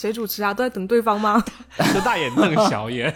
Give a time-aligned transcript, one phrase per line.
[0.00, 0.54] 谁主持啊？
[0.54, 1.44] 都在等对方吗？
[1.92, 3.14] 就大眼瞪小眼。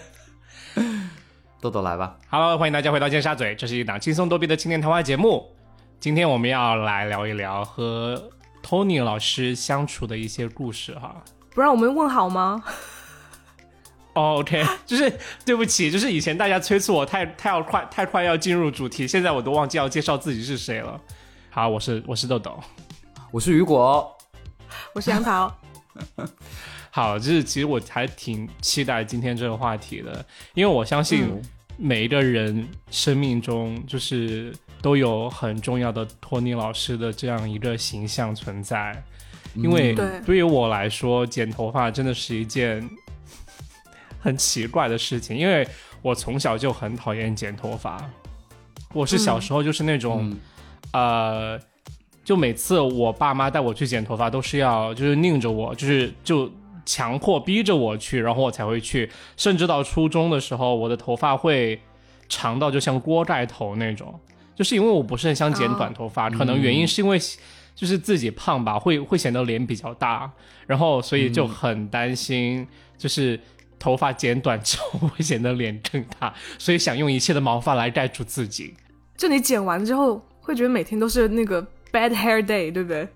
[1.58, 2.14] 豆豆来吧。
[2.28, 5.50] Hello，欢迎大家回到尖沙咀，这是一档轻松逗逼的青年谈话节目。
[5.98, 8.30] 今天我们要来聊一聊和
[8.62, 11.24] Tony 老师相处的一些故事哈。
[11.54, 12.62] 不让我们问好吗？
[14.12, 15.10] 哦、o k 就是
[15.46, 21.00] 对不起，就是以前大家催促我太太要快太快要进入主题，现在我都忘记要介绍自己是谁了。
[21.48, 22.62] 好，我是我是豆豆。
[23.30, 24.14] 我是雨果，
[24.92, 25.50] 我是杨桃。
[26.94, 31.26] 好，就是其实我还挺期待今天这个话题的，因为我相信
[31.76, 38.94] 每一个人生命中就是都有很重要的托尼老师的这样一个形象存在。
[39.56, 40.20] 因为对。
[40.24, 42.88] 对于我来说，剪头发真的是一件
[44.22, 45.66] 很奇怪的事情，因为
[46.00, 48.08] 我从小就很讨厌剪头发。
[48.92, 50.38] 我是小时候就是那种，嗯。
[50.92, 51.60] 呃，
[52.24, 56.48] 就每次我爸妈带我去剪头发，都是要就是拧着我，就是就
[56.84, 59.10] 强迫逼着我去，然后我才会去。
[59.36, 61.80] 甚至到初中的时候，我的头发会
[62.28, 64.18] 长到就像锅盖头那种，
[64.54, 67.18] 就是因为我不是很想剪短头发，可能原因是因为
[67.74, 70.30] 就是自己胖吧，会会显得脸比较大，
[70.66, 73.38] 然后所以就很担心，就是。
[73.76, 78.72] 头发剪短之后会显得脸更大，所以想用一切的毛发来盖住自己。
[79.14, 81.60] 就你剪完之后，会觉得每天都是那个
[81.92, 83.06] bad hair day，对不对？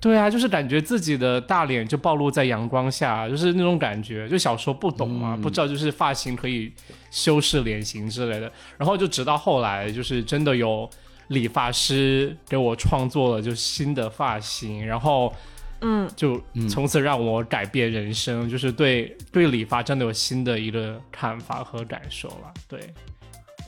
[0.00, 4.26] 对啊，就是感觉自己的大脸就暴露在阳光下，就是那种感觉。
[4.28, 6.72] 就小时候不懂嘛，不知道就是发型可以
[7.10, 8.50] 修饰脸型之类的。
[8.78, 10.88] 然后就直到后来，就是真的有
[11.28, 15.30] 理发师给我创作了就新的发型，然后
[15.82, 22.52] 嗯，就从此让我改变人生，就是对对理发真的有新的一个看法和感受了。
[22.66, 22.80] 对，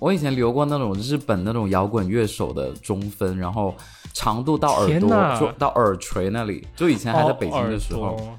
[0.01, 3.75] 我以前留过那种日本那种摇滚乐手的中分，然后
[4.13, 8.39] 长度到耳朵就到耳垂那里，就以前还在北京的时候，哦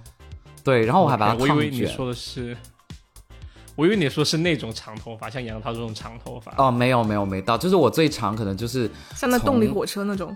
[0.63, 1.85] 对，然后我还把它 OK，我以为你。
[1.85, 2.55] 说的是，
[3.75, 6.53] 我以为你说是那种长头发，像杨涛这种长头发。
[6.57, 10.35] 哦，没有没有没到，就是我最长可能就是像那动力火车那种。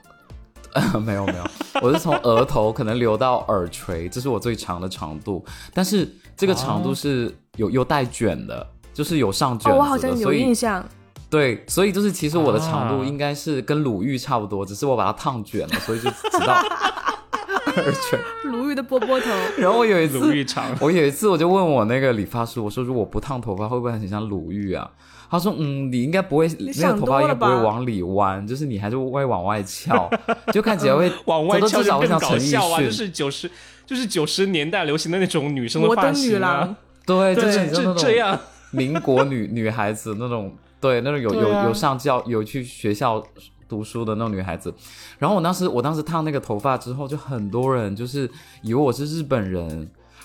[1.06, 1.44] 没有没有，
[1.82, 5.44] 我是从额头可能留到耳垂，这是我最长的长度。
[5.74, 10.84] 但是这个长度是有有带卷的，就是有上卷的，我好像有印象。
[11.30, 16.54] 对，所以就是其实我的长度啊应该是跟鲁豫差不多，只是我把它烫卷了，所以就直到
[17.76, 18.20] 耳垂。
[18.46, 24.90] 鲁豫的波波头，然后我有一次，鲁豫长，我有一次我就问我那个理发师，我说如果不烫头发会不会很像鲁豫啊？
[25.30, 30.10] 他说嗯，你应该不会，那个头发应该不会往里弯，就是你还是会往外翘，
[30.54, 32.80] 就看起来会往外翘就更少会像陈奕搞笑啊！
[32.82, 33.52] 就，是九十，
[33.86, 38.40] 就是九十年代流行的那种女生的摩登女发型郎啊。，对，就 对，是这这样。
[38.72, 43.24] 民国女女孩子那种，对，那种有、啊有有上教有去学校
[43.68, 44.74] 读书的那种女孩子。
[45.18, 48.30] 然后我当时我当时烫那个头发之后，就很多人就是
[48.62, 49.68] 以为我是日本人，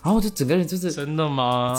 [0.03, 1.75] 然后我就整个人就是真的吗？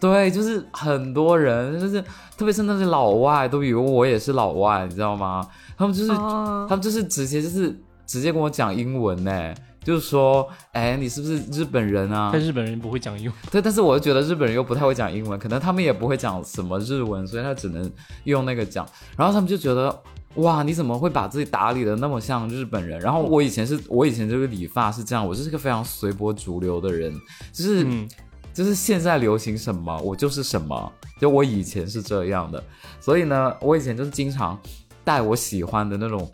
[0.00, 2.02] 对，就是很多人就是
[2.36, 5.46] 特别是那些老外都以为我也是老外，你知道吗？
[5.76, 9.54] 他们就是、哦他们就是直接就是直接跟我讲英文呢。
[9.84, 12.30] 就是说，哎，你是不是日本人啊？
[12.32, 17.90] 但日本人不会讲英文，对， 但是我又觉得日本人又不太会讲英文，可能他们也不会讲什么日文，所以他只能
[18.24, 18.86] 用那个讲。
[19.16, 20.02] 然后他们就觉得，
[20.36, 23.00] 哇，你怎么会把自己打理的那么像日本人？
[23.00, 27.12] 然后我以前是我以前这个理发是这样，我就是个非常随波逐流的人，
[27.52, 28.08] 就是、嗯，
[28.54, 32.62] 就是现在流行什么我就是什么，就我以前是这样的。
[33.00, 34.58] 所以呢，我以前就是经常
[35.02, 36.30] 带我喜欢的那种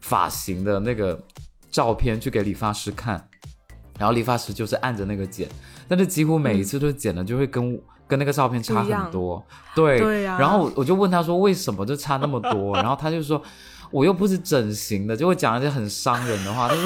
[0.00, 1.18] 发型的那个
[1.72, 3.28] 照片去给理发师看，
[3.98, 5.48] 然后理发师就是按着那个剪，
[5.88, 9.44] 但是几乎每一次都剪的就会跟、跟那个照片差很多，
[9.74, 10.36] 对，对呀。
[10.38, 13.42] 然后我就问他说为什么就差那么多， 然后他就说
[13.90, 16.82] 我又不是整形的，就会讲一些很伤人的话，他说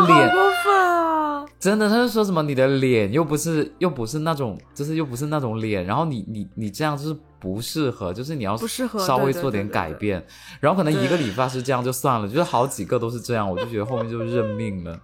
[0.00, 0.32] 你的脸！
[1.60, 9.74] 真的，他就说什么你的脸又不是又不是那种，就是又不是那种脸，然后你你你这样就是不适合，就是你要不适合稍微做点对对对。
[9.74, 10.26] 改变，
[10.60, 14.98] 然后可能一个理发师这样就算了，就是好几个都是这样，我就觉得后面就认命了，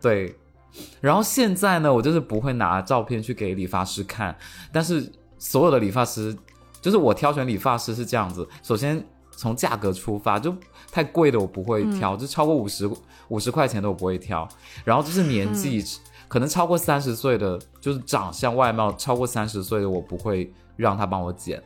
[0.00, 0.34] 对。
[1.02, 4.34] 然后现在呢，我就是不会拿照片去给理发师看，
[4.72, 6.34] 但是所有的理发师，
[6.80, 9.04] 就是我挑选理发师是这样子，首先
[9.36, 10.54] 从价格出发，就
[10.90, 12.90] 太贵的我不会挑，就超过五十
[13.28, 14.48] 五十块钱的我不会挑，
[14.82, 15.84] 然后就是年纪、
[16.28, 21.62] 可能超过三十岁的，就是长相外貌超过三十岁的我不会让他帮我剪，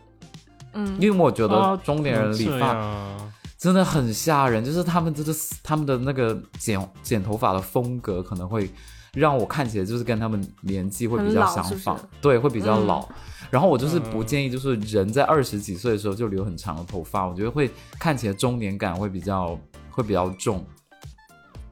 [0.75, 3.17] 嗯，因为我觉得啊中年人理发
[3.59, 8.71] 真的很吓人，就是他们真的他们的那个剪剪头发的风格可能会
[9.13, 12.09] 让我看起来就是跟他们年纪会比较相仿，是是？
[12.21, 12.87] 对，会比较嗯。
[12.87, 13.09] 老。
[13.51, 17.69] 然后我就是不嗯建议，就是人在二十几岁的时候就留很长的头发，我觉得会
[17.99, 19.59] 看起来中年感会比较
[19.91, 20.65] 会比较重。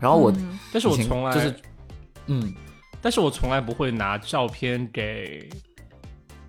[0.01, 0.59] 然后我嗯。
[0.73, 1.55] 但是我从来就是
[2.27, 2.53] 嗯
[3.01, 5.49] 但是我从来不会拿照片给，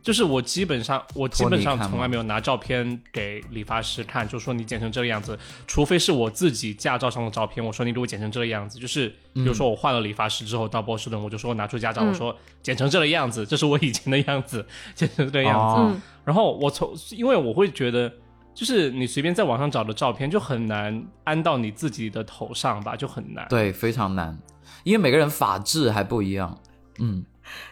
[0.01, 5.37] 就是我基本上我基本上从来没有拿照片给理发师看，就说你剪成这个样子，
[5.67, 14.65] 除非是我自己驾照上的照片，我说你给我剪成这个样子，就是比如说我换了理发师之后到波士顿，我就说我拿出驾照，嗯我说剪成这个样子，这是我以前的样子，
[14.95, 16.01] 剪成这个样子。
[16.25, 18.11] 然后我从，因为我会觉得，
[18.53, 23.47] 就是你随便在网上找的照片就很难安到你自己的头上吧，就很难。
[23.49, 24.37] 对，非常难，
[24.83, 26.57] 因为每个人发质还不一样。
[26.99, 27.23] 嗯，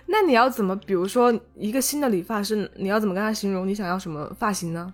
[0.05, 4.93] 那你要怎么，比如说一个新的理发师，你要怎么跟他形容你想要什么发型呢？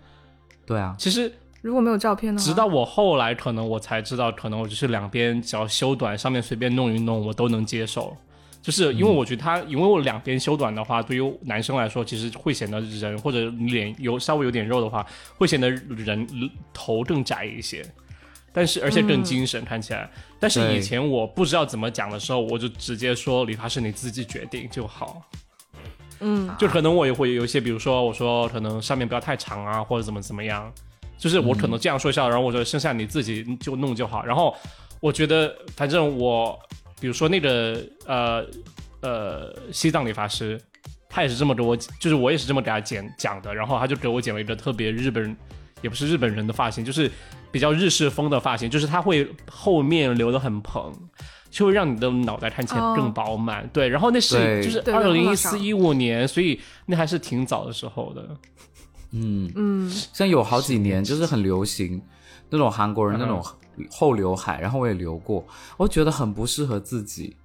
[0.66, 1.32] 对啊，其实
[1.62, 8.16] 如果没有照片呢，直到我后来，可能我才知道，可能我就是两边只要修短，上面随便弄一弄，我都能接受。
[8.62, 15.06] 就是因为我觉得他，因为我两边修短的话，对于男生来说，其实会显得人或者脸有稍微有点肉的话，
[15.38, 16.26] 会显得人
[16.74, 17.86] 头更窄一些。
[18.54, 20.10] 但是而且更精神，看起来。
[20.40, 25.22] 但是以前我不知道怎么讲的时候，我就直接说理发师你自己决定就好。
[26.20, 30.72] 嗯，就可能我也会有一些，比如说我说可能上面不要太长啊，或者怎么怎么样，
[31.18, 34.24] 就是我可能这样说一下，然后我说剩下你自己就弄就好。
[34.24, 34.56] 然后
[35.02, 36.58] 我觉得反正我，
[37.02, 38.46] 比如说那个呃
[39.02, 40.62] 呃西藏理发师，
[41.10, 45.36] 他也是这么给我，就是我也是这么给他剪讲的，然后他就给我剪了一个特别日本人，
[45.84, 47.12] 也不是日本人的发型，就是
[47.52, 50.92] 比较日式风的发型，就是它会后面留的很蓬。
[51.52, 53.88] 就会让你的脑袋看起来更饱满，对。
[53.88, 58.28] 然后那是就是对二零一四一五年，所以那还是挺早的时候的。
[59.12, 62.02] 嗯，嗯，像有好几年就是很流行
[62.50, 63.40] 那种韩国人那种
[63.78, 65.46] 嗯后刘海，然后我也留过，
[65.78, 67.38] 我觉得很不适合自己，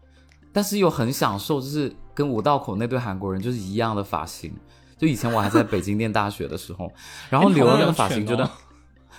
[0.55, 4.51] 但是又很享受，就是跟五道口那对韩国人就是一样的发型。
[4.99, 6.93] 就以前我还在北京念大学的时候，
[7.31, 8.51] 然后留了那个发型，觉得哦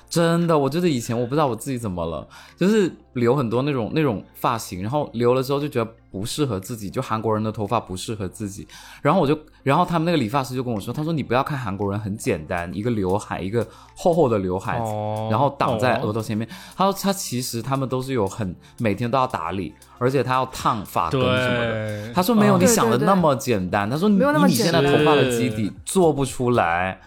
[0.09, 2.27] 真的，我觉得以前我不知道我自己怎么了，
[2.57, 8.67] 就是留很多那种那种发型，然后留了之后就觉得不适合自己，就韩国人的头发不适合自己，
[9.03, 16.07] 然后我就，然后他们那个理发师就跟我说，他说你不要看韩国人很简单，一个刘海，一个厚厚的刘海，哦然后挡在哦。
[16.07, 16.47] 额头前面。
[16.75, 22.13] 他说他其实他们都是有很每天都要打理，而且他要烫发根什么的。
[22.13, 26.99] 他说没有嗯你想的那么简单，他说你没有那么以你现在头发的基底做不出来。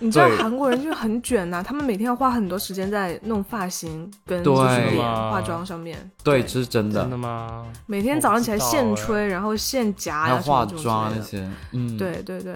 [0.00, 6.10] 你知道韩国人就是很卷呐、 他们每天要花很多时间在弄发型跟就是脸化妆上面。
[6.24, 7.64] 对，这是真的真的，吗？
[7.86, 11.48] 每天早上起来现吹，然后现夹呀、还有化什么妆那这种之类的。
[11.48, 12.54] 些，嗯，对对对，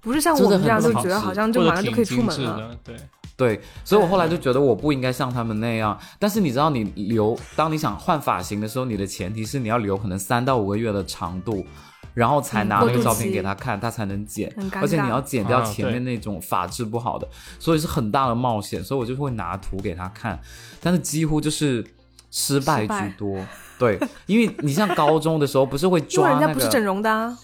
[0.00, 2.76] 不是像我们这样就觉得好像就马上就可以出门了。
[2.82, 2.96] 对，
[3.36, 5.98] 对，所以我后来就觉得我不应该像他们那样。
[6.18, 11.66] 但是你知道，你留当你想换发型的时候，你的前提是你要留可能三到五个月的长度，
[12.16, 14.50] 然后才拿那个照片给他看，他才能剪。
[14.72, 17.28] 而且你要剪掉前面那种发质不好的，
[17.58, 18.82] 所以是很大的冒险。
[18.82, 20.40] 所以我就会拿图给他看，
[20.80, 21.84] 但是几乎就是
[22.30, 23.38] 失败居多。
[23.78, 27.38] 对，因为你像高中的时候，不是会 抓那个人家不是整容的、啊，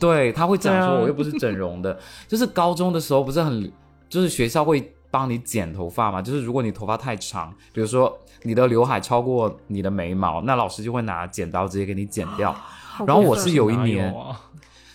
[0.00, 3.70] 对，他会讲说我又不是整容的，就是高中的时候不是很，
[4.08, 12.56] 就是学校会帮你剪头发嘛，就是如果你头发太长，比如说你的刘海超过你的眉毛，那老师就会拿剪刀直接给你剪掉。
[12.94, 14.40] 好然后我是有一年啊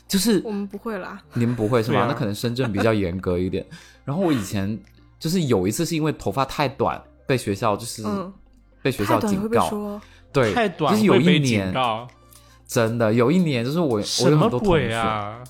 [0.07, 2.01] 就是我们不会啦， 你们不会是吗？
[2.01, 3.65] 啊那可能深圳比较严格一点。
[4.05, 4.79] 然后我以前
[5.19, 8.33] 就是有一次是因为头发太短，被学校就是、嗯，
[8.81, 10.01] 被学校警告，说，
[10.31, 11.73] 对，太短就是有一年，
[12.65, 14.95] 真的有一年就是我我有很多同鬼学。
[14.95, 15.43] 啊？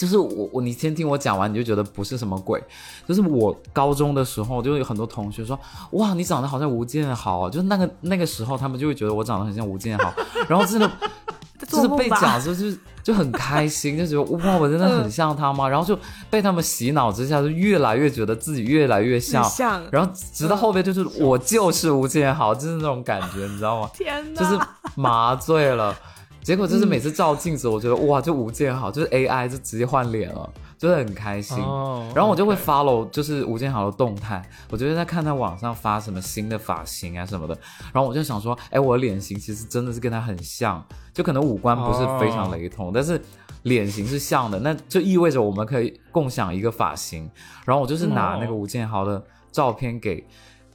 [0.00, 2.58] 就是我我你先听我讲完，你就觉得不是什么鬼。
[3.06, 5.58] 就是我高中的时候，就有很多同学说，
[5.90, 10.10] 哇，你长得好像吴建豪啊，就是那个那个时候，他们就会觉得我长得很像吴建豪，
[10.48, 10.90] 然后真的
[11.68, 12.08] 就是被？
[12.08, 15.68] 讲的时候就就很开心，就觉得哇，我真的很像他吗？
[15.68, 15.98] 然后就
[16.30, 23.90] 被他们洗脑之下，就越来越觉得自己越来越像，像，然后直到后边就是我就是吴建豪，就是那种感觉，你知道吗？
[23.92, 24.58] 天哪，就是
[24.94, 25.94] 麻醉了。
[26.42, 31.58] 结果就是每次照镜子，我觉得哇，就吴建豪，就是 AI 就直接换脸了，就是很开心。
[31.58, 37.56] 哦然后我就会 follow 就是吴建豪的动态，我就会在看他网上发什么新的发型啊什么的，
[37.92, 43.20] 然后我就想说，哎，我的脸型其实真的是跟他很像，就可能五官不是非常雷同，但是
[43.62, 47.30] 脸型是像的，那就意味着我们可以共享一个发型。
[47.64, 50.26] 然后我就是拿那个吴建豪的照片给。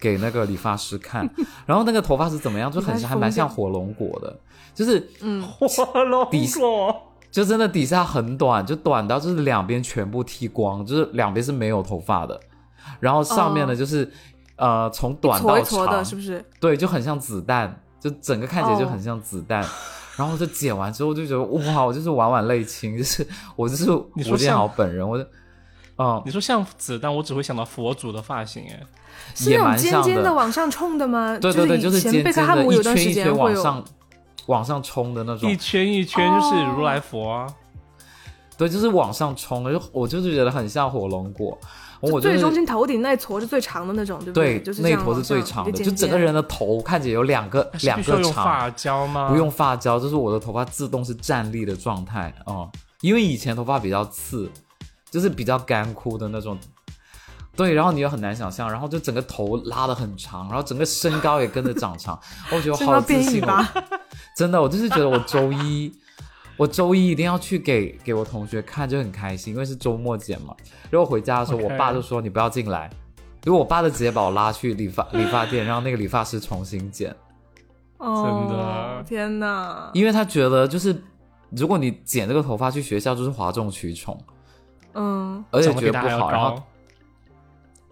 [0.05, 1.27] 给那个理发师看，
[1.65, 4.39] 然后那个头发是怎么样，就很像，还蛮像火龙果的，
[4.75, 5.67] 就是嗯，火
[6.03, 6.95] 龙底果，
[7.31, 12.39] 就真的底下很短，就短到就是两边全部剃光，就是两边是没有头发的，
[12.99, 13.75] 然后上面呢哦。
[13.75, 14.11] 就是、
[14.57, 16.45] 呃从短到长，是不是？
[16.59, 19.65] 对，就很像子弹，就整个看起来就很像子弹。
[20.17, 25.25] 然后就剪完之后就觉得哇，我就是晚晚泪青，就是我就是吴建豪本人，我就
[25.97, 28.79] 嗯你说像子弹，我只会想到佛祖的发型，哎，
[29.33, 31.37] 是那种尖尖的往上冲的吗？
[31.39, 33.85] 对对对，就是尖尖的，一姆有段时圈一圈间，往上
[34.47, 37.47] 往上冲的那种一，圈一圈就是如来佛啊。
[38.57, 41.57] 对，就是往上冲的，就我就是觉得很像火龙果。
[42.01, 49.29] 我就是最中间头顶那一坨是最长的那种，对不对，就是那一坨是最长的，就整个人的头看起来有两个两个长，用发胶吗？
[49.29, 54.49] 不用发胶，就是我的头发自动是站立的状态哦、嗯因为以前头发比较刺，
[55.15, 56.57] 就是比较干枯的那种。
[57.55, 62.19] 对，然后你又很难想象，然后就整个头拉的很长，然后整个身高也跟着长长，
[62.51, 63.73] 我觉得好自信吧，
[64.35, 65.89] 真的，我就是觉得我周一，
[66.57, 70.53] 我周一一定要去给给我同学看，就很开心，因为是周末剪嘛。
[70.89, 72.89] 然后回家的时候我爸就说你不要进来，
[73.45, 77.15] 因为我爸就直接把我拉去理发理发店，让那个理发师重新剪，
[77.99, 79.91] 哦，真的天哪！
[79.93, 80.93] 因为他觉得就是
[81.51, 84.19] 如果你剪这个头发去学校就是哗众取宠，
[84.95, 86.63] 嗯，而且长得比他还要觉得不好，然后。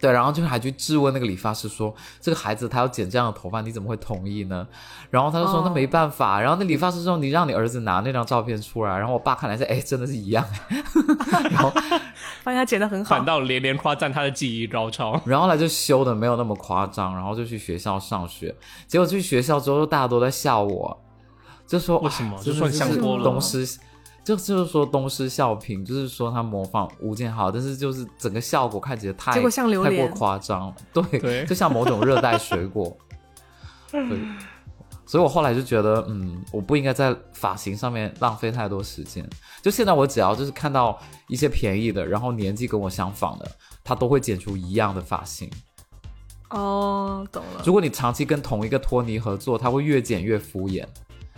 [0.00, 4.66] 对，然后就还去质问那个理发师说：“这个孩子他要剪这样的头发，你怎么会同意呢？”
[5.08, 10.44] 然后他就说：“哦那没办法。”然后那理发师说：“你让你儿子拿那张照片出来。”然后我爸看来是：“哎，真的是一样。
[11.50, 11.70] ”然后
[12.42, 15.18] 发现他剪的很好反，倒连连夸赞他的技艺高超。
[15.24, 18.54] 然后来就修的没有那么夸张，然后就去学校上学。
[18.86, 21.00] 结果去学校之后，大家都在笑我，
[21.66, 23.78] 就说为什么就说你真的是像多了东施，
[24.24, 32.96] 就就是说东施效颦，就是说他模仿吴建豪，但是就是整个效果看起来太结果像榴太过夸张，对，对就像某种热带水果，
[33.92, 34.18] 对。
[35.06, 39.24] 所以我后来就觉得，嗯，我不应该在发型上面浪费太多时间。
[39.60, 43.48] 就现在我只要就是看到一些便宜的，然后年纪跟我相仿的，
[43.84, 45.48] 他都会剪出一样的发型。
[46.48, 47.62] 哦，懂了。
[47.66, 50.86] 如果你长期跟同一个托尼合作，他会越剪越敷衍。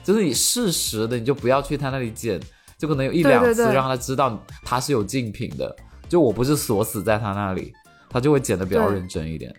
[0.05, 2.41] 就是你适时的，你就不要去他那里剪，
[2.79, 3.65] 就可能有一两次对。
[3.65, 5.75] 对对让他知道他是有竞品的。
[6.09, 7.73] 就我不是锁死在他那里，
[8.09, 9.55] 他就会剪的比较认真一点。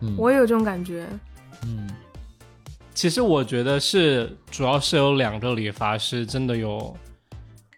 [0.00, 0.14] 嗯。
[0.18, 1.08] 我也有这种感觉，
[1.64, 1.88] 嗯，
[2.92, 6.94] 其实我觉得是，主要是有两个理发师真的有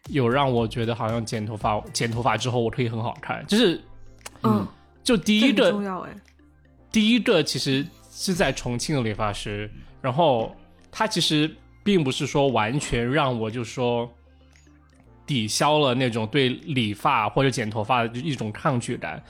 [0.09, 3.80] 有让我觉得好像剪头发剪头发之后我可以很好看，就是
[4.42, 4.66] 嗯，
[5.04, 6.11] 就第一个重要哎，
[6.90, 10.52] 第一个其实是在重庆的理发师，然后
[10.90, 11.49] 他其实
[11.85, 14.11] 并不是说完全让我就说
[15.28, 19.23] 抵消了那种对理发或者剪头发的一种抗拒感。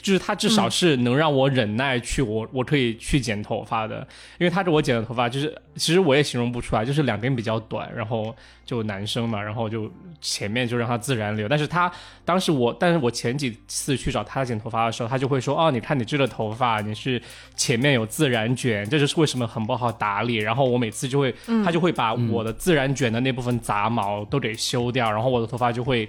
[0.00, 4.06] 就是他至少是能让我忍耐去我我可以去剪头发的，
[4.38, 8.34] 因为他给我剪的头发就是其实我也形容不出来，就是两边比较短，然后
[8.66, 11.48] 就男生嘛，然后就前面就让它自然留。
[11.48, 11.90] 但是他
[12.24, 17.20] 当时我，但是我前几次去找他剪头发的时候，他就会说：“哦，你看你这个头发，你是
[17.56, 21.34] 前面有自然卷，这就是为什么很不好打理。”然后我每次就会，
[21.64, 26.06] 他就会把我的自然卷的那部分杂毛都给修掉，然后我的头发就会。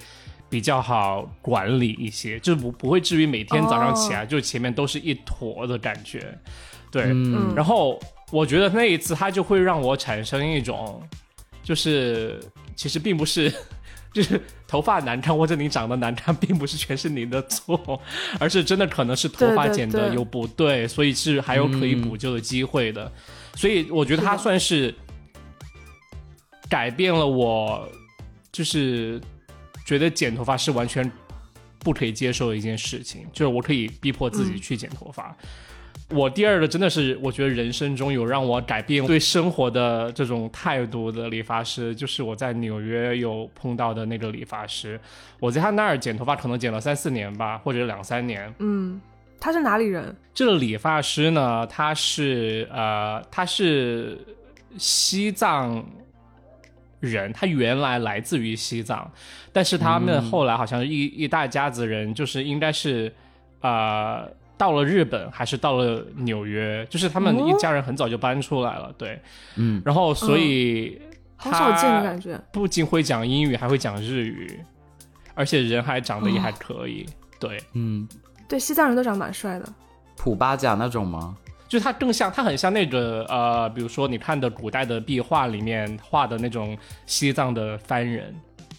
[0.50, 6.38] 比较好管理一些，就是不不会至于每天早上起来就前面都是一坨的感觉，
[6.92, 7.54] 对，嗯。
[7.56, 8.00] 然后
[8.32, 11.02] 我觉得那一次他就会让我产生一种，
[11.64, 12.40] 就是
[12.76, 13.52] 其实并不是，
[14.14, 18.00] 就是头发难看或者你长得难看，并不是全是你的错，
[18.40, 23.12] 而是真的可能是头发剪的有不对，所以是还有可以补救的机会的。
[23.56, 24.94] 所以我觉得他算是
[26.70, 27.88] 改变了我，
[28.52, 29.20] 就是
[29.86, 31.10] 觉得剪头发是完全
[31.80, 35.34] 不可以接受的一件事情，就是我可以逼迫自己嗯去剪头发。
[36.10, 45.00] 我第二个真的是，我觉得人生中有让我改变对生活的这种态度的理发师，就是我在纽约有碰到的那个理发师。
[45.40, 48.54] 我在他那儿剪头发，可能剪了三四年吧，或者两三年。
[48.60, 49.02] 嗯，
[49.40, 50.16] 他是哪里人？
[50.32, 54.20] 这个理发师呢，他是呃，他是
[54.78, 55.84] 西藏
[57.06, 59.10] 人，他原来来自于西藏，
[59.54, 63.14] 但是他们后来好像一、一大家子人，就是应该是
[63.62, 69.20] 呃到了日本还是到了纽约，就是他们哦一家人很早就搬出来了，对，
[69.56, 71.02] 嗯，然后所以
[71.36, 72.40] 好少见的他感觉。
[72.52, 74.60] 不仅会讲英语，还会讲日语，
[75.34, 77.06] 而且人还长得也还可以，
[77.40, 77.62] 对。
[77.74, 78.08] 嗯，
[78.48, 79.66] 对，西藏人都长得蛮帅的。
[80.16, 81.36] 普巴甲那种吗？
[81.76, 88.34] 就是它更像，它很像那个呃，比如说你看的古代的壁画里面画的那种西藏的番人，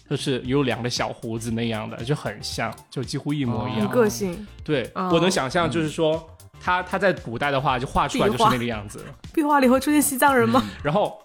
[0.09, 3.87] 就是有两个小胡子那样的，就很像，就几乎一模一很样。
[3.89, 6.27] 个性，对，哦我能想象，就是说
[6.59, 9.05] 他他在古代的话，就画出来就是那个样子。
[9.31, 10.63] 壁画里会出现西藏人吗？
[10.81, 11.19] 然后，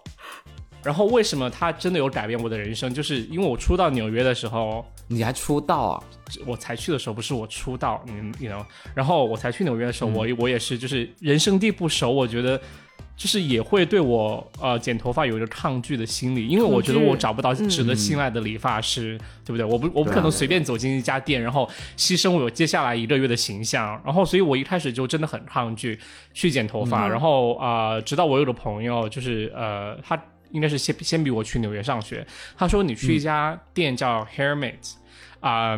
[0.84, 2.92] 然后为什么他真的有改变我的人生？
[2.92, 6.02] 就是因为我初到纽约的时候，你还出道啊？
[6.46, 12.60] 我才去的时候不是我出道，你你 know，然后我才去纽约的时候，嗯我我也是就是人生地不熟，我觉得
[13.16, 19.64] 就是也会对我呃剪头发有一个抗拒的心理，因为我觉得我找不到嗯值得信赖的理发师，对不对？
[19.64, 25.98] 我不我不可能随便走进一家店，然后牺牲我接下来一个月的形象，然后所以我一开始就真的很抗拒
[26.32, 30.20] 去剪头发，嗯然后啊、呃直到我有个朋友就是呃他。
[30.52, 32.24] 应该是先先比我去纽约上学。
[32.56, 34.94] 他说你去一家店叫 Hairmate，
[35.40, 35.76] 啊、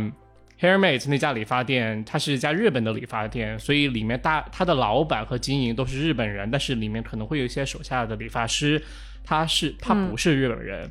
[0.61, 8.83] Hairmate 那家理发店，它是一家日本的理发店，所以里面大它的老板和经营都是日本人，但是里面可能会有一些手下的理发师，
[9.25, 10.91] 他是他不是日本人，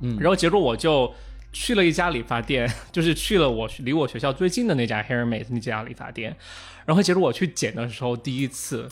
[0.00, 1.12] 嗯然后结果我就
[1.52, 6.36] 去了一家理发店， 就是去了我离我学校最近的那家 Hairmate 那家理发店，
[6.84, 8.88] 然后结果我去剪的时候，第一次。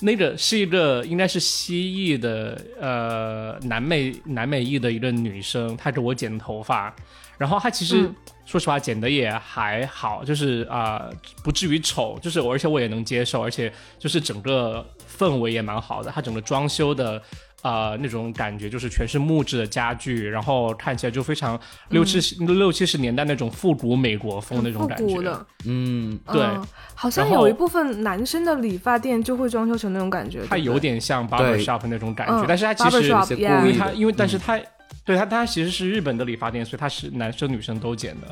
[0.00, 6.94] 那个是一个应该是西裔的呃南美南美裔的一个女生，她给我剪的头发，
[7.38, 8.14] 然后她其实、嗯
[8.50, 11.08] 说实话剪的也还好，就是啊、
[11.44, 17.22] 不至于丑，就是我而且我也能接受，而且就是整个氛围也蛮好的，她整个装修的。
[17.62, 25.04] 呃，那种感觉就是全是木质的家具，然后看起来就非常六七十、六七十年代那种复古美国风那种感觉。
[25.04, 26.42] 古的，嗯，对。
[26.42, 34.60] 嗯好像有一部分男生的理发店就会装修成那种感觉，它有点像 barber shop 那种感觉，嗯但是它其实因为它因为但是它、
[35.02, 38.26] 对它它其实是日本的理发店，所以它是男生女生都剪的。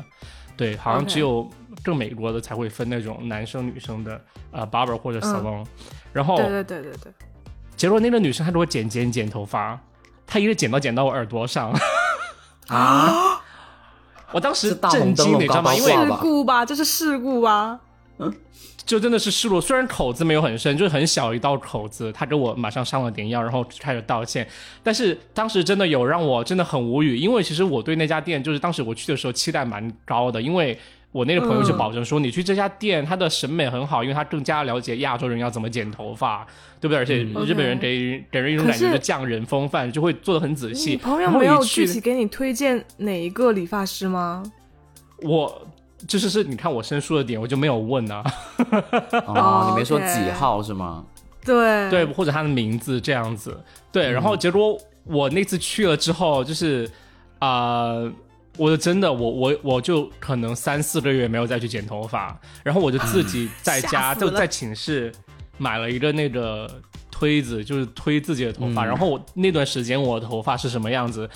[0.55, 1.49] 对，好像只有
[1.83, 4.21] 更美国的才会分那种男生女生的
[4.51, 5.65] 呃 barber 或者 salon，、
[6.13, 7.13] 然后对对对对对，
[7.79, 9.79] 结果那个女生她给我剪剪剪头发，
[10.27, 11.71] 她一直剪刀剪到我耳朵上，
[12.67, 13.41] 啊，
[14.33, 15.73] 我当时震惊，你知道吗？
[15.73, 17.79] 因为事故吧，这是事故吧？
[18.85, 24.45] 就真的是事故，虽然口子没有很深，就是很小一道口子，她给我马上上了点药，然后开始道歉。
[24.83, 30.77] 但是当时真的有让我真的很无语，因为其实我对那家店就是当时我去的时候期待蛮高的，因为
[31.11, 36.45] 我那个朋友就保证说，你去这家店，他的审美很好，因为他更加了解亚洲人要怎么剪头发，
[36.79, 36.97] 对不对？
[36.97, 40.91] 而且嗯日本人给给人一种感觉，就匠人风范，就会做的很仔细。
[40.91, 44.43] 你朋友没有具体给你推荐哪一个理发师吗？
[45.23, 45.67] 我
[46.07, 48.23] 就是是你看我生疏的点，我就没有问啊。
[49.25, 51.03] 哦， 你没说几号是吗？
[51.43, 53.57] 对对，或者他的名字这样子。
[53.91, 56.87] 对，然后结果我那次去了之后，就是
[57.39, 58.11] 啊、呃
[58.57, 65.11] 我就真的我我我就可能三四个月没有再去剪头发，然后我就自己在家 就在寝室
[65.57, 66.69] 买了一个那个
[67.09, 68.85] 推子，就是推自己的头发。
[68.85, 71.29] 嗯然后我那段时间我的头发是什么样子？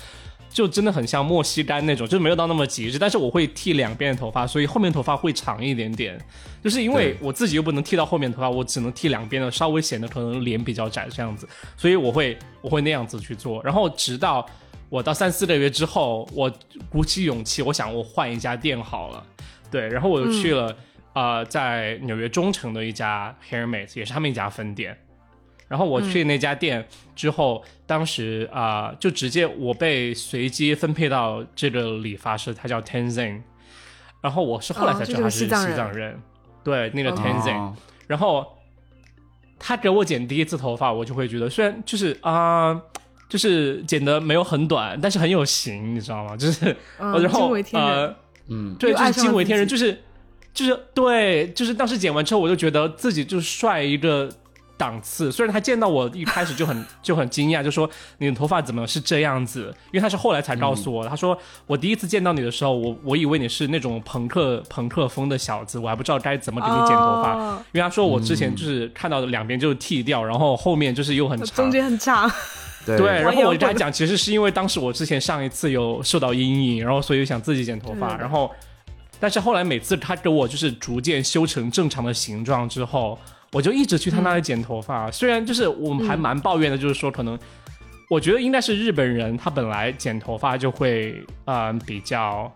[0.50, 6.16] 就真的很像莫西干那种，就没有到那么极致，但是我会剃两边的头发，所以后面头发会长一点点。
[6.62, 13.60] 就是因为我自己又不能剃到后面头发，我只能剃两边的，稍微显得可能脸比较窄这样子，所以我会我会那样子去做。
[13.64, 14.46] 然后直到
[14.94, 16.48] 我到三四个月之后，我
[16.88, 19.26] 鼓起勇气，我想我换一家店好了，
[19.68, 20.76] 对，然后我就去了、
[21.14, 24.96] 呃在纽约中城的一家 Hairmate，也是他们一家分店。
[25.66, 33.42] 然后我去那家店之后，当时啊、呃就直接我被随机分配到这个理发师，他叫 Tenzin。
[34.20, 36.16] 然后我是后来哦才知道他是西藏人
[36.62, 37.56] 对，那个哦 Tenzin。
[37.56, 37.76] 哦
[38.06, 38.46] 然后
[39.58, 42.80] 他给我剪第一次头发，我就会觉得，虽然就是啊、
[43.28, 46.36] 就是剪的没有很短，但是很有型，你知道吗？
[46.38, 48.16] 就是，嗯然后惊为天人呃，
[48.48, 50.02] 嗯，对，就是惊为天人，就是
[50.52, 54.28] 就是对，就是当时剪完之后，我就觉得自己就是帅一个
[54.76, 55.32] 档次。
[55.32, 59.74] 虽然他见到我一开始就很 就很惊讶，就说你的头发怎么是这样子？
[59.90, 67.34] 因为他是后来才告诉我，他说我第一次见到你的时候，我我以为你是那种朋克朋克风的小子，我还不知道该怎么给你剪头发。
[67.34, 71.70] 哦因为他说我之前就是看到的两边就是剃掉，然后后面就是又很长中。
[71.70, 72.30] 间很长，
[72.84, 78.50] 对对，然后我就跟他讲，其实是因为当时我之前上一次有受到阴影，然后所以想自己剪头发，然后，
[79.18, 83.18] 但是后来每次他给我就是逐渐修成正常的形状之后，
[83.52, 85.10] 我就一直去他那里剪头发。
[85.10, 87.38] 虽然就是我们还蛮抱怨的，就是说可能。
[88.10, 92.54] 我觉得应该是日本人，他本来剪头发就会，嗯、比较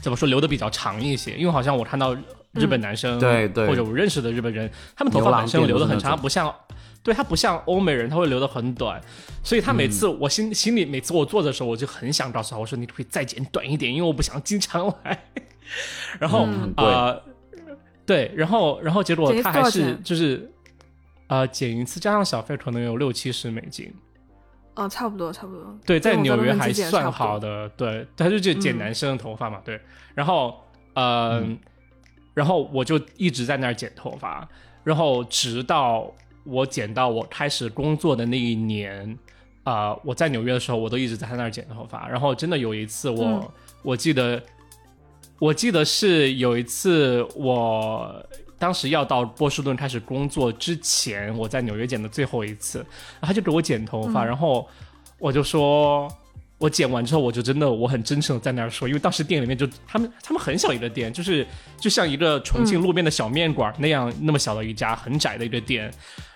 [0.00, 2.14] 怎么说留的比较长一些，因为好像我看到
[2.52, 3.66] 日本男生，对对。
[3.66, 6.54] 或者我认识的日本人，他们头发本身留的很长，不像，
[7.04, 9.00] 对他不像欧美人，他会留的很短，
[9.44, 15.24] 所以他每次、我心心里每次我做的时候，我就很想告诉他，我说你可以再剪短一点，因为我不想经常来。
[16.18, 16.84] 然后嗯很贵。
[16.84, 17.22] 呃，
[18.06, 20.50] 对，然后然后结果他还是就是
[21.26, 23.92] 呃剪一次加上小费可能有六七十美金。
[24.74, 25.78] 哦，差不多差不多。
[25.86, 28.78] 对，在纽约还算好的，对，他就剪剪嗯。
[28.78, 29.80] 男生的头发嘛，对，
[30.14, 30.58] 然后
[30.94, 31.40] 呃，
[32.34, 34.48] 然后我就一直在那儿剪头发，
[34.82, 36.12] 然后直到
[36.44, 39.18] 我剪到我开始工作的那一年，
[39.64, 43.48] 啊、我在纽约的时候，我都一直在他那儿剪头发，然后真的有一次我，嗯
[43.82, 44.42] 我记得，
[45.38, 48.24] 我记得是有一次我。
[48.56, 52.86] 当时要到波士顿开始工作之前，我在纽约剪的最后一次，
[53.20, 54.66] 他就给我剪头发，嗯然后
[55.18, 56.08] 我就说，
[56.56, 61.46] 我剪完之后，我就真的我很真诚的在那儿说，因为当时店里面就他们他们很小一个店，就是
[61.78, 65.92] 就像一个重庆路边的小面馆那样、那么小的一家很窄的一个店，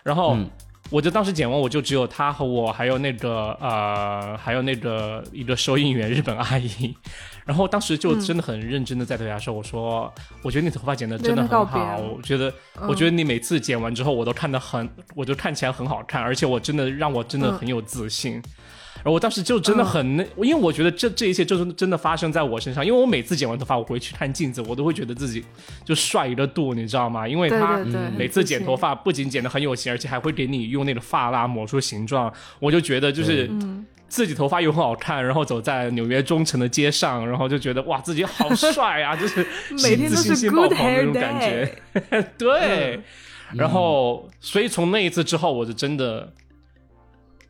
[0.08, 0.34] 然后。
[0.34, 0.50] 嗯
[0.90, 6.96] 我就当时剪完，我就只有他和我，还有那个呃，还有那个一个收银员日本阿姨。
[7.44, 12.50] 然后当时就真的很认真的在对他说：“我说，我觉得你头发剪的真的很好，我觉得，
[12.88, 18.42] 我觉得你每次剪完之后，我都看得很，我就看起来很好看，而且我真的让我真的很有自信。
[18.98, 25.44] 然后我当时就真的很那，因为我觉得这这一切就是真的发生在我身上，因为我每次剪完头发，我回去看镜子，我都会觉得自己
[25.84, 27.26] 就帅一个度，你知道吗？
[27.26, 27.78] 因为他
[28.16, 33.86] 每次剪头发不仅剪得很有型，而且还会给你用那个发蜡抹出形状，我就觉得就是嗯。
[34.10, 39.46] 自己头发又很好看，然后走在纽约中城的街上，然后就觉得哇自己好帅啊， 就是
[39.82, 41.78] 每天都是自信心爆 good 棚那 hair 种感觉。
[41.92, 42.24] day。
[42.38, 43.00] 对，
[43.52, 46.32] 然后所以从那一次之后，我就真的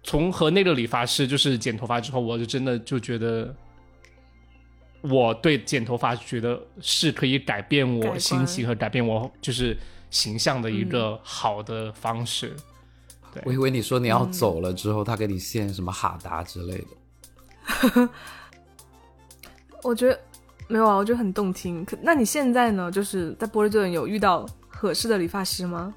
[0.02, 3.54] 从和那个理发师就是剪头发之后，我就真的就觉得。
[5.00, 9.78] 我对剪头发觉得是可以改变我心情和改变我就是
[10.10, 12.52] 形象的一个好的方式。
[13.44, 18.08] 我以为你说你要走了之后，他给你献什么哈达之类的。
[19.84, 20.20] 我觉得
[20.66, 21.84] 没有啊，我觉得很动听。
[21.84, 22.90] 可那你现在呢？
[22.90, 25.94] 就是在波士顿有遇到合适的理发师吗？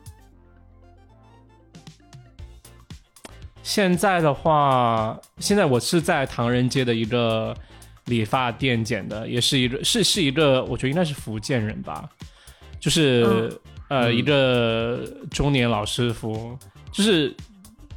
[3.74, 7.56] 现在的话，现在我是在唐人街的一个
[8.08, 12.04] 理发店剪的，也是一个是是一个，我觉得应该是福建人吧，
[12.82, 13.50] 就是、
[13.88, 16.58] 呃、嗯一个中年老师傅，
[16.92, 17.34] 就是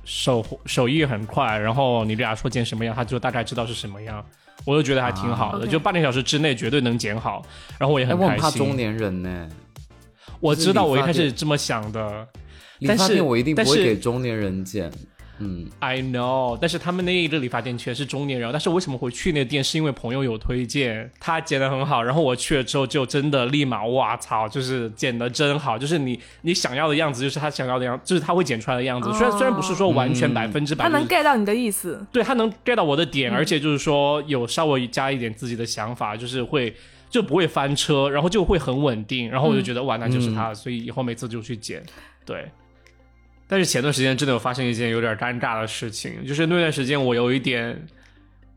[0.04, 4.24] 手手艺很快，然后你给他说剪什么样，他就大概知道是什么样。
[4.64, 7.44] 我就觉得还挺好的，啊就半个小时之内绝对能剪好，
[7.80, 8.76] 然后我也哎，很开我很怕中心。
[8.76, 9.48] 年人呢。
[10.38, 12.24] 我知道，我一开始这么想的，
[12.78, 14.88] 理但是发店我一定不会给中年人剪。
[15.38, 19.64] 嗯，I know，但是他们那一个理发店全是中年人，但是为什么会去那个店？
[19.64, 29.10] 是因为朋友有推荐，他剪得很好，然后我去了之后就真的立马，哇操，就是剪得真好，就是你你想要的样子，就是他想要的样，就是他会剪出来的样子。
[29.12, 32.06] 虽然哦虽然不是说完全百分之百，他能 get 到你的意思。
[32.12, 36.74] 对他能 get 到我的点，而且就是说有稍微加一点自己的想法，就是会
[37.10, 41.82] 就不会翻车，然后就会很稳定，然后我就觉得、哇，那就是他，所以以后每次就去剪，
[42.24, 42.48] 对。
[43.46, 47.86] 但是前段时间真的有发生一件有点尴尬的事情，就是那段时间我有一点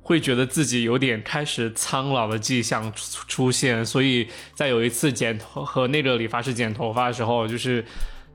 [0.02, 7.84] 会觉得自己有点开始苍老的迹象出出现，所以在有一次剪头和那个理发师剪头发的时候，就是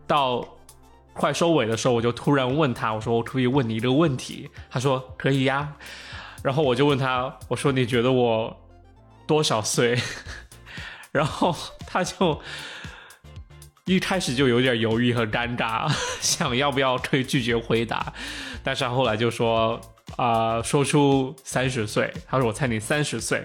[0.07, 0.47] 到
[1.15, 4.51] 快收尾的时候，我就突然问他，我说我可以问你一个问题？
[4.71, 5.73] 他说可以呀。
[6.43, 8.55] 然后我就问他，我说你觉得我
[9.27, 9.97] 多少岁？
[11.13, 11.55] 然后
[11.87, 12.41] 他就
[13.87, 18.13] 一开始就有点犹豫和尴尬， 想要不要可以拒绝回答，
[18.63, 19.81] 但是后来就说
[20.17, 23.43] 啊、说出三十岁，他说我猜你三十岁。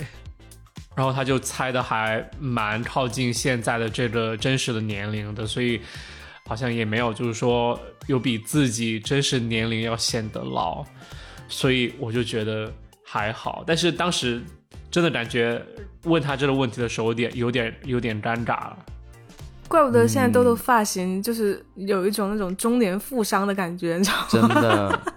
[0.95, 5.79] 然后他就猜的还蛮靠近现在的这个真实的年龄的，所以
[6.47, 10.83] 好像也没有就是说有比自己真实年龄要显得老，
[11.47, 12.73] 所以我就觉得
[13.05, 13.63] 还好。
[13.67, 14.41] 但是当时
[14.89, 15.63] 真的感觉
[16.05, 18.85] 问他这个问题的时候，有点有点有点尴尬了。
[19.67, 24.53] 怪不得现在豆豆发型就是有一种那种中年富商的感觉，你知道吗？
[24.53, 25.01] 真的。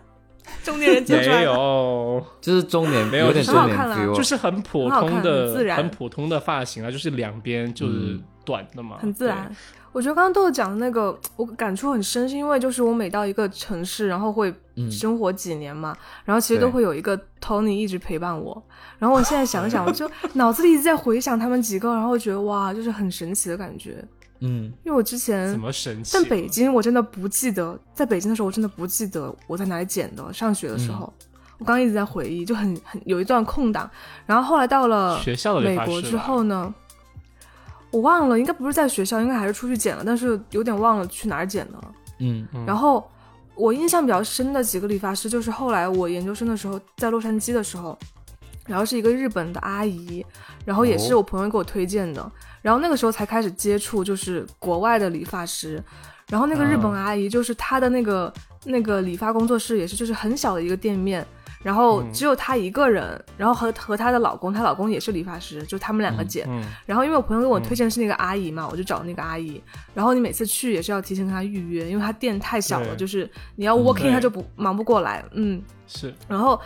[0.62, 3.96] 中年人剪出来没有，就是中年，没有点中年很好看啦。
[3.96, 5.90] feel，就是很普很好看通的、很自然。
[5.90, 8.22] 普通的发型啊，就是两边就是嗯。
[8.44, 9.54] 短的嘛，很自然。
[9.92, 14.90] 我觉得刚刚豆豆讲的那个，我感触很深，是因为就是我每到一个城市，然后会嗯。
[14.90, 18.60] 生活几年嘛，然后其实都会有一个 Tony 一直陪伴我。
[18.98, 24.02] 然后我现在想想，我就 脑子里一直在回想他们几个，然后觉得哇，就是很神奇的感觉。
[24.40, 26.10] 嗯，因为我之前怎么神奇？
[26.14, 30.32] 但北京，我真的不记得，在北京的时候，我真的不记得我在哪里剪的。
[30.32, 31.12] 上学的时候，
[31.58, 33.88] 我刚刚一直在回忆，就很很有一段空档。
[34.26, 36.74] 然后后来到了学校的美国之后呢，
[37.90, 41.92] 我忘了，应该不是在学校，应该还是出去剪了，但是有点忘了去哪儿剪的了。
[42.20, 43.10] 嗯嗯然后
[43.54, 47.98] 我印象比较深的几个理发师，就是后来我研究生的时候在洛杉矶的时候，
[48.66, 50.24] 然后是一个日本的阿姨，
[50.64, 55.82] 然后也是哦我朋友给我推荐的，然后那个时候才开始接触就是国外的理发师，
[56.28, 58.32] 然后那个日本啊阿姨就是她的那个
[58.64, 61.26] 那个理发工作室也是就是很小的一个店面。
[61.62, 66.46] 然后嗯只有她一个人，然后和和她的老公，她老公也是理发师，就他们两个剪。
[66.48, 69.62] 嗯，然后因为我朋友给我推荐是那个阿姨嘛，我就找那个阿姨。
[69.92, 75.22] 然后你每次去也是要提前跟她预约，因为她店太小了，就是你要 working 她就不忙不过来。
[75.32, 76.58] 嗯，是然后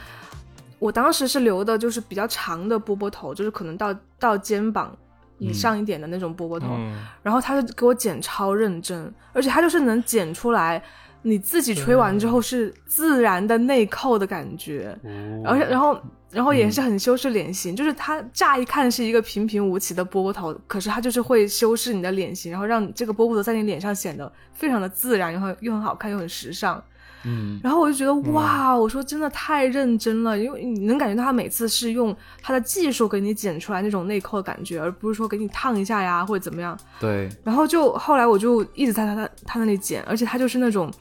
[0.78, 4.96] 我当时是留的就是比较长的波波头，就是可能到到肩膀
[5.38, 6.68] 以上一点的那种波波头。
[6.70, 10.82] 嗯，然后他就给我剪超认真，而且他就是能剪出来。
[11.26, 14.94] 你自己吹完之后是自然的内扣的感觉，
[15.42, 15.98] 哦而且然后
[16.30, 26.84] 然后也是很修饰脸型，就是它乍一看是一个平平无奇的波波头，可是它就是会修饰你的脸型，然后让你这个波波头在你脸上显得非常的自然，然后又很好看又很时尚。
[27.26, 36.78] 嗯，然后我就觉得哇，我说真的太认真了，因为你能感觉到他每次是用他的技术给你剪出来那种内扣的感觉，而不是说给你烫一下呀或者怎么样。
[37.00, 40.92] 对，然后就后来我就一直在他他他那里剪，而且他就是那种，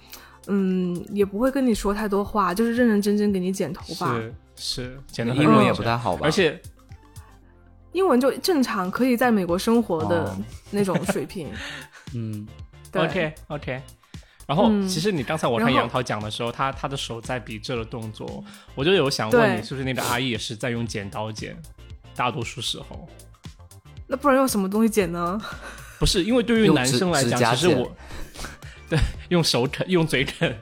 [0.47, 4.13] 嗯，也不会跟你说太多话，就是认认真真给你剪头发。
[4.15, 6.21] 是是，剪的英文也不太好吧？
[6.23, 6.57] 而且
[7.91, 10.37] 英文就正常，可以在美国生活的哦
[10.71, 11.49] 那种水平。
[12.15, 12.47] 嗯，
[12.91, 13.81] 对 OK OK。
[14.53, 18.43] 然后，嗯其实你刚才我看杨桃讲的时候，他他的手在比这个动作，
[18.75, 21.57] 我就有想问你，是不是那个阿姨也是在用剪刀剪？
[22.15, 23.09] 大多数时候
[24.05, 25.41] 那不然用什么东西剪呢？
[25.97, 27.91] 不是，因为对于男生来讲，指甲剪其实我
[28.87, 30.55] 对用手啃、用嘴啃，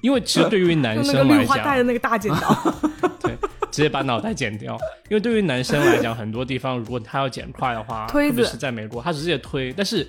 [0.00, 2.74] 因为其实 对于男用那个生来绿化带的讲，那个大剪刀。
[3.22, 3.36] 对，
[3.70, 4.76] 直接把脑袋剪掉。
[5.08, 9.72] 因为对于男生来讲，很多地方如果他要剪快的话，推别是在美国，他直接推。
[9.72, 10.04] 但是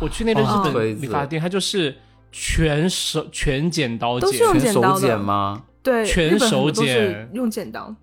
[0.00, 1.96] 我去那个日哦本理发店，他就是
[2.36, 4.42] 全手全剪刀剪都是。
[4.42, 5.64] 用全手剪刀的剪吗？
[5.84, 7.94] 对，全手剪用剪刀。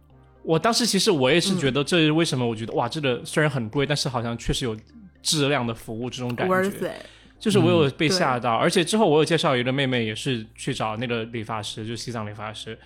[0.44, 2.48] 我当时其实我也是觉嗯得，这是为什么？
[2.48, 4.76] 我觉得哇，这个虽然很贵，但是好像确实有
[5.22, 6.94] 质量的服务这种感觉。
[7.38, 12.80] 就是我有被吓到，而且之后我有介绍一个妹妹，也是去找那个理发师，就西藏理发师，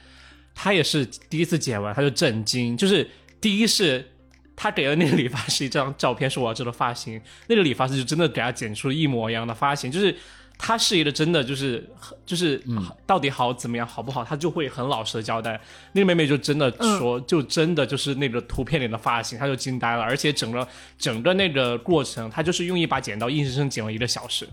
[0.55, 3.07] 她也是第一次剪完，她就震惊，就是
[3.39, 4.03] 第一是。
[4.57, 10.15] 她给了那个理发师一张照片，说我要这个发型，那个理发师就真的给她剪出了一模一样的发型，就是
[10.57, 11.87] 他是一个真的就是
[12.25, 12.61] 就是
[13.05, 15.59] 到底好怎么样好不好，他就会很老实的交代。
[15.91, 24.47] 那个妹妹就真的说，就真的就是那个图片里的发型，她就惊呆了，而且整个整个那个过程，她就是用一把剪刀硬生生剪了一个小时。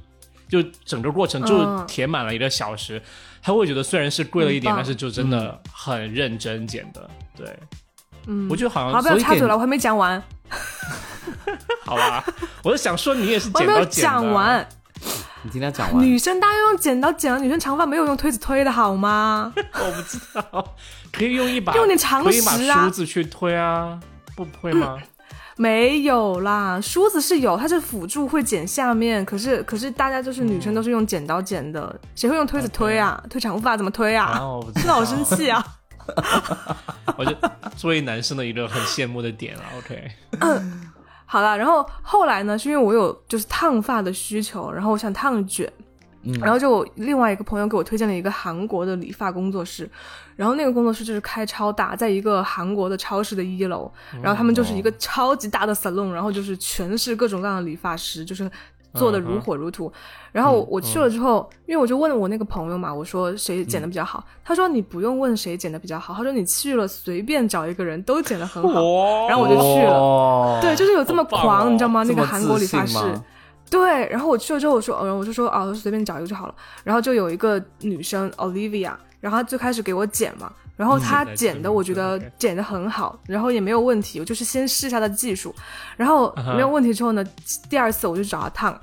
[0.48, 3.00] 就整个过程就嗯填满了一个小时，
[3.40, 7.08] 她会觉得虽然是贵了一点，但是就真的很认真剪的。
[7.34, 7.58] 对，
[8.26, 10.22] 嗯，我觉得好好，像不要插嘴了，我还没讲完，
[11.86, 12.22] 好吧，
[12.62, 14.68] 我就想说你也是剪刀剪的，讲完。
[15.42, 16.04] 你听他讲完。
[16.04, 19.52] 女生当然用剪刀剪了，女生长发没有用推子推的好吗？
[19.74, 20.74] 我不知道，
[21.12, 23.98] 可以用一把用点常识啊梳子去推啊，
[24.36, 24.96] 不会吗？
[25.56, 33.22] 没有啦，梳子是有，它是辅助会剪下面，可是可是大家就是女生都是用剪刀剪的，谁会用推子推啊？
[33.28, 34.40] 推长发怎么推啊？
[34.74, 35.64] 真的好生气啊！
[37.16, 37.32] 我就
[37.76, 39.62] 作为男生的一个很羡慕的点啊。
[39.78, 40.10] OK，
[41.32, 45.66] 好了，然后后来呢，是因为我有就是烫发的需求，然后我想烫卷，
[46.24, 46.38] 嗯。
[46.40, 49.90] 然后就我另外一个朋友给我推荐了一个韩国的理发工作室，
[50.36, 53.90] 然后那个工作室就是开超大，在一个韩国的超市的一楼，
[54.22, 58.50] 然后他们就是一个超级大的 salon，然后就是全是各种各样的理发师，就是
[58.94, 59.92] 做的如火如荼。
[60.32, 68.82] 然后我去了之后，因为我就问了我那个朋友嘛，我说谁剪的比较好，他说你不用问谁剪的比较好，他说你去了随便找一个人都剪得很好。
[68.82, 72.02] 哇然后我就去了了对，就是有这么狂，哦你知道吗？
[72.04, 72.98] 那个韩国理发师
[73.70, 76.54] 对，然后我去了之后，我说，哦，我就说，哦，随便找一个就好了。
[76.84, 85.54] 然后就有一个女生 Olivia，然后她最开始给我剪嘛，然后他剪的我觉得剪的很好，然后也没有问题，我就是先试一下他的技术，
[85.96, 87.24] 然后没有问题之后呢，
[87.70, 88.80] 第二次我就找他烫。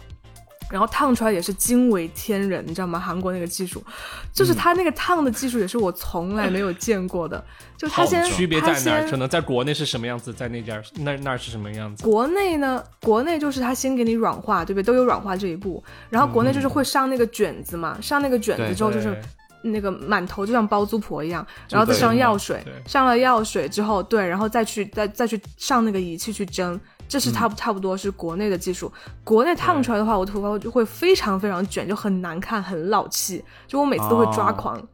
[0.71, 2.99] 然后烫出来也是惊为天人，你知道吗？
[2.99, 3.91] 韩国那个技术，嗯
[4.31, 7.43] 就是他那个烫的技术也是我从来没有见过的。
[7.75, 9.09] 就他先区别在哪儿？
[9.09, 12.03] 可能在国内是什么样子，在那家那那儿是什么样子？
[12.03, 14.83] 国内呢，国内就是他先给你软化，对不对？
[14.85, 15.83] 都有软化这一步。
[16.07, 19.21] 然后国内就是会上那个卷子嘛，上那个卷子之后就是对
[19.61, 28.91] 那个满头就像包租婆一样，然后再上药水，上了药水之后，对，然后再去再再去上那个仪器去蒸，这是差嗯不差不多是国内的技术。
[29.23, 34.87] 国内烫出来的话，我头发就会非常非常卷，就很难看，很老气，就我每次都会抓哦狂。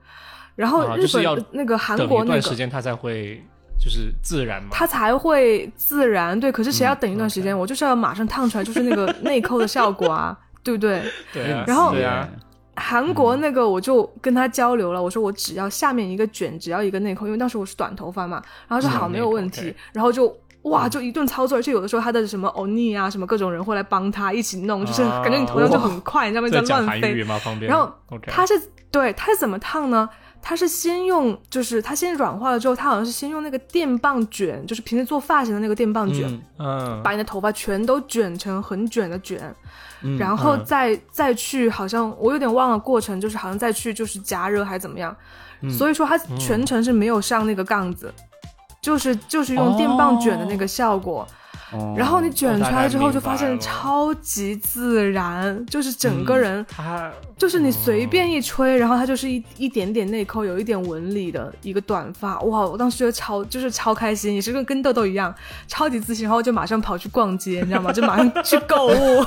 [0.56, 3.43] 然后日本那个韩国那个段时间它才会
[3.78, 4.69] 就是自然嘛。
[4.71, 6.39] 它才会自然。
[6.39, 7.58] 对，可是谁要嗯等一段时间？
[7.58, 11.04] 我就是要马上烫出来，就是那个内扣的效果啊， 对不对？
[11.34, 12.25] 对啊，然后对啊，
[12.75, 20.35] 韩国那个我就跟他交流了，我说我只要下面一个卷，只要一个内扣，因为当时我是短头发嘛，然后说嗯好没有问题，然后就。
[20.65, 26.49] 哇，就一顿操作，而且有的时候他的什么欧尼啊，什么各种人会来帮他一起弄，就是啊感觉你头上就很快，你知道吗？
[26.49, 27.01] 在乱飞。
[27.01, 27.38] 韩语吗？
[27.38, 27.69] 方便。
[27.69, 27.93] 然后
[28.25, 28.59] 他是
[28.89, 30.09] 对他是怎么烫呢？
[30.41, 39.39] 他是先用，就是他先软化了之后，他好像是先用那个电棒卷，就是平时做发型的那个电棒卷，嗯嗯，把你的头发全都卷成很卷的卷，
[40.05, 45.15] 嗯然后嗯再、再去，好像我有点忘了过程，就是好像再去就是加热还是怎么样，
[45.61, 48.13] 嗯所以说它全程是没有上那个杠子，
[48.79, 51.27] 就是就是用电棒卷的那个效果。
[51.73, 62.61] 哦然后你卷出来之后，就发现超级自然，就是整个人，他就是你随便一吹，然后它就是一一点点内扣，有一点纹理的一个短发，哇！
[62.61, 65.33] 我当时觉得超就是超开心，也是跟跟豆豆一样，
[65.67, 67.91] 超级自信，然后就马上跑去逛街，你知道吗？
[67.91, 69.25] 就马上去购物。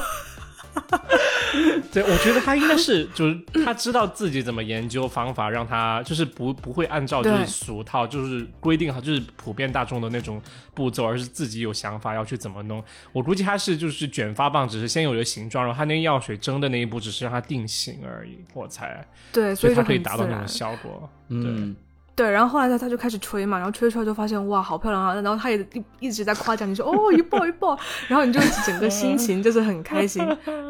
[1.93, 10.41] 对，我觉得他应该是，就是他知道自己怎么研究方法，让他就是不不会按照就是俗套，就是规定好，就是普遍大众的那种
[10.75, 12.83] 步骤，而是自己有想法要去怎么弄。
[13.13, 20.47] 我估计他是就是卷发棒，只是先有了形状，然后他那个药水蒸的那一步只是让它定型而已，我猜，对，所以它以就很自然可以达到那种。
[20.47, 21.09] 效果。
[21.29, 21.77] 嗯，对，
[22.25, 25.15] 然后后来他他就开始吹嘛，然后吹出来就发现哇，好漂亮啊！
[25.15, 30.25] 然后他也一一直在夸奖你说哦一爆一爆，然后你就整个心情就是很开心。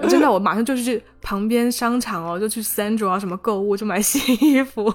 [0.08, 4.92] 真的，我马上就去旁边商场哦，就去 Sandro 啊什么购物，就买新衣服，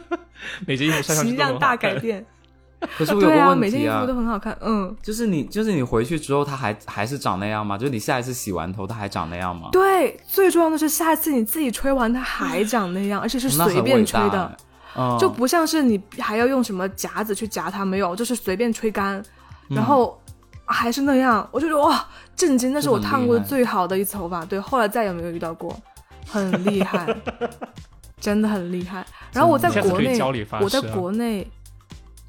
[0.66, 1.58] 每件衣服穿上去形象。
[1.58, 2.24] 大改变。
[2.98, 4.56] 可是我有对啊，个问题啊每件衣服都，很好看。
[4.60, 7.78] 嗯，就是你就是你回去之后，它还还是长那样吗？
[7.78, 9.70] 就是你下一次洗完头，它还长那样吗？
[9.72, 14.54] 对，最重要的是下一次你自己吹完它还长那样，而且是随便吹的
[15.18, 19.22] 就不像是你还要用什么夹子去夹它，没有，就是随便吹干，
[19.68, 20.20] 嗯然后
[20.64, 22.72] 还是那样，我就觉得哇，震惊！
[22.72, 25.76] 那是我烫过的最好的一次头发，对，后来再也没有遇到过，
[26.26, 27.06] 很厉害，
[28.20, 29.06] 真的很厉害。
[29.32, 30.18] 然后我在国内
[30.60, 31.46] 我在国内，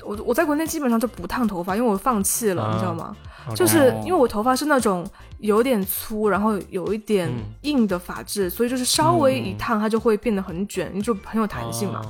[0.07, 3.15] 我我在国内基本上就不烫头发，因为我放弃了，啊你知道吗？
[3.55, 5.05] 就是因为我头发是那种
[5.39, 7.43] 有点粗，然后有一点嗯。
[7.61, 12.01] 硬的发质，所以就是稍微一烫它就会变得很卷，就很有弹性嘛。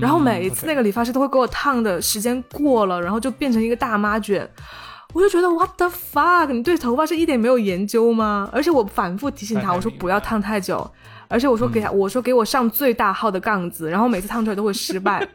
[0.00, 4.48] 然后每一次那个理发师都会给我烫的时间过了，然后就变成一个大妈卷，
[5.12, 8.48] 我就觉得 what the fuck，你对头发是一点没有研究吗？
[8.52, 10.90] 而且我反复提醒他，我说不要烫太久，
[11.28, 15.26] 而且我说给他，我说给我上最大号的杠子，然后每次烫出来都会失败，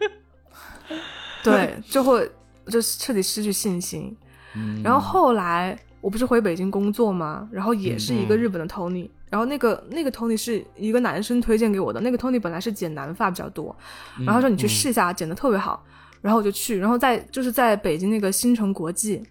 [1.44, 2.30] 对，就会
[2.68, 4.16] 就彻底失去信心。
[4.56, 7.48] 嗯然后后来我不是回北京工作吗？
[7.52, 13.76] 然后也是一个嗯日本的 Tony，、然后那个那个 Tony 是一个男生推荐给我的，那个 Tony 本来是剪男发比较多，
[14.20, 15.84] 然后他说你去试一下，剪的特别好，
[16.22, 19.24] 然后我就去，然后在就是在北京那个新城国际。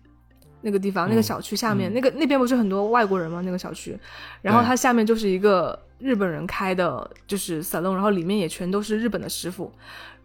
[0.60, 3.40] 那个地方，那个小区下面，嗯那个那边不是很多外国人吗？
[3.44, 3.96] 那个小区，
[4.42, 9.72] 然后对它下面就是一个日本人开的，就是 salon，然后里面也全都是日本的师傅，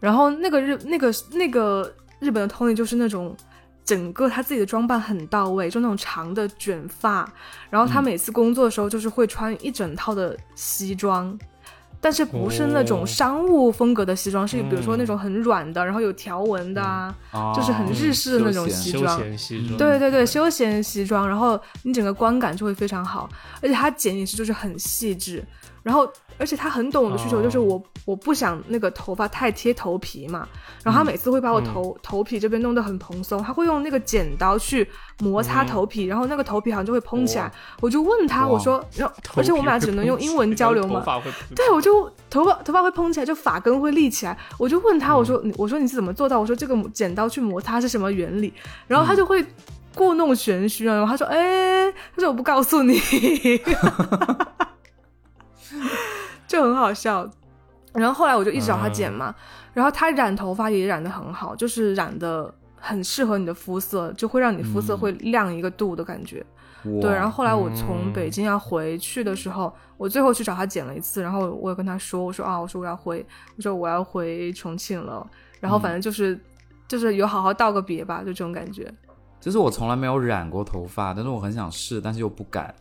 [0.00, 3.36] 然后那个日那个那个日本的 Tony 就是那种
[3.84, 7.30] 整个他自己的装扮很到位，就那种长的卷发，
[7.70, 11.38] 然后他每次工作的时候就是会穿一整套的西装。
[12.00, 19.18] 但是不是那种哦商务风格的西装，是比如说嗯那种很软的，然后有条纹的啊，哦就是很日式的那种西装。
[19.18, 23.26] 闲西装，对对对，休闲西装，然后你整个观感就会非常好，
[23.62, 25.42] 而且他剪也是就是很细致，
[25.84, 30.48] 然后而且他很懂我的需求，就是哦我我不想那个头发太贴头皮嘛，
[30.82, 34.88] 然后他每次会把我头、头皮这边弄得很蓬松，他会用那个剪刀去
[35.20, 35.66] 摩擦嗯。
[35.66, 44.36] 头皮，然后那个头皮好像就会蓬起来，我就问他，我说，然后而且我们俩只能用英文交流嘛，头发会对，我就头发头发会蓬起来，就发根会立起来。
[44.58, 46.40] 我就问他，我说我说你是怎么做到？
[46.40, 48.52] 我说这个剪刀去摩擦是什么原理？
[48.86, 49.44] 然后他就会
[49.94, 52.98] 故弄玄虚啊，然后他说哎，他说我不告诉你，
[56.46, 57.28] 就很好笑。
[57.92, 59.34] 然后后来我就一直找他剪嘛，
[59.72, 66.44] 然后他染头发也染得很好，就是染的很适合你的肤色，就会让你肤色会亮一个度的感觉。
[67.00, 73.24] 对，然后后来我从北京要回去的时候，我最后去找他剪了一次，然后我也跟他说，我说啊，我说我要回，
[73.56, 75.26] 我说我要回重庆了，
[75.60, 76.38] 然后反正就是、
[76.86, 78.92] 就是有好好道个别吧，就这种感觉。
[79.40, 82.74] 就是我从来没有染过头发，但是我很想试，但是又不敢，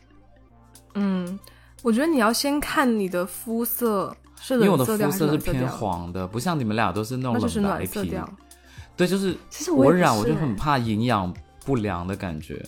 [0.95, 1.39] 嗯，
[1.83, 8.09] 我觉得你要先看你的肤色是因为我的冷色调还肤色偏暖色调，黄的，不像你们俩都是那种冷白暖色皮。
[8.09, 8.27] 调。
[8.95, 11.31] 对，就是其实我染我就很怕营养
[11.65, 12.63] 不良的感觉。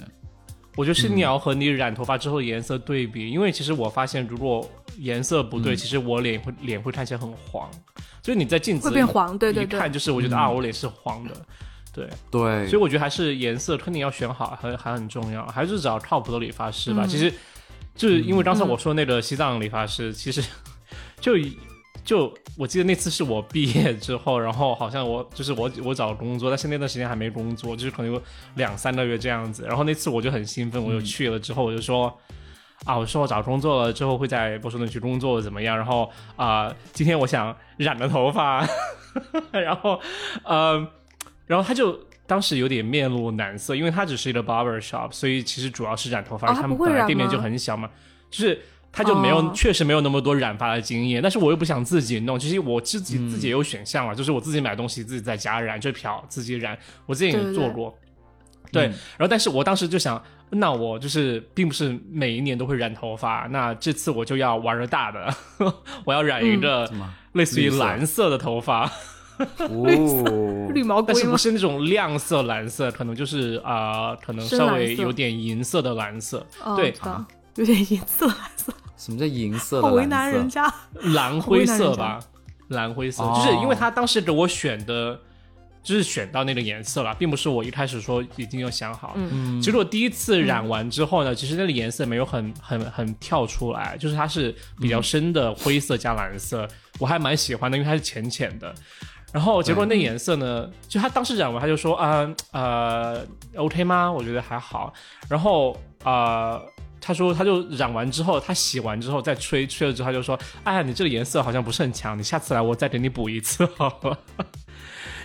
[0.76, 1.16] 我觉得是嗯。
[1.16, 5.78] 你要和你染头发之后颜色对比，因为其实我发现，如果颜色不对，嗯。
[5.78, 7.70] 其实我脸会脸会看起来很黄，
[8.22, 9.78] 所以你在镜子会变黄，对对对。
[9.78, 10.40] 一看，就是我觉得、嗯。
[10.40, 11.34] 啊，我脸是黄的，
[11.94, 17.06] 对，对，所以我觉得还是颜色肯定要选好，还还很重要，还是找靠谱的理发师吧。
[17.06, 17.08] 嗯。
[17.08, 17.32] 其实
[17.96, 20.44] 就是因为刚才嗯我说那个西藏理发师，其实
[21.20, 21.34] 就
[22.04, 28.22] 就我记得那次是我毕业之后，然后好像我就是我我找工作，但是那段时间还没工作，就是可能有
[28.56, 29.64] 两三个月这样子。
[29.66, 32.16] 然后那次我就很兴奋，我就去了之后我就说。
[32.84, 35.76] 啊，我说我找工作了之后会在波士顿去工作怎么样？
[35.76, 38.68] 然后啊、今天我想染个头发，
[39.52, 40.00] 然后
[40.44, 40.88] 呃，
[41.48, 41.98] 然后他就
[42.28, 47.90] 当时有点面露难色，因为他只是一个 barber shop，所以其实主要是染头发，哦他们本来店面就很小嘛，
[48.30, 48.60] 就是
[48.92, 49.52] 他就没有、哦。
[49.54, 57.98] 确实没有那么多染发的经验，但是我又不想自己弄，其实我自己、自己也有选项了，就是我自己买东西自己在家染，就漂自己染，我自己也对对对做过。
[58.72, 65.34] 对，嗯然后但是我当时就想，那我就是并不是每一年都会染头发，那这次我就要玩个大的，
[66.04, 66.90] 我要染一个
[67.34, 68.92] 类似于蓝色的头发，
[69.38, 71.14] 哦，绿毛龟吗？
[71.14, 76.46] 但是不是那种亮色蓝色，可能就是啊、呃可能稍微有点银色的蓝色。
[76.64, 76.94] 哦对
[77.56, 78.74] 有点银色蓝色。
[78.98, 80.32] 什么叫银色好为的蓝色？
[80.32, 80.74] 难人家。
[81.14, 82.20] 蓝灰色吧，
[82.70, 85.18] 蓝灰色，哦就是因为他当时给我选的，
[85.84, 89.14] 就是选到那个颜色了，并不是我一开始说已经有想好。
[89.16, 96.68] 嗯其实我第一次染完之后呢，其实那个颜色没有很很很跳出来，就是它是比较深的灰色加蓝色，
[97.00, 98.74] 我还蛮喜欢的，因为它是浅浅的。
[99.36, 103.22] 然后结果那颜色呢，就他当时染完他就说啊呃
[103.58, 104.10] OK 吗？
[104.10, 104.94] 我觉得还好。
[105.30, 105.74] 然后
[106.04, 106.54] 啊。
[106.54, 106.66] 呃
[107.08, 114.18] 他说，他就染完之后，他洗完之后再吹，吹了之后他就说：“哎呀，你这个颜色好像不是很强，你下次来我再给你补一次好了。”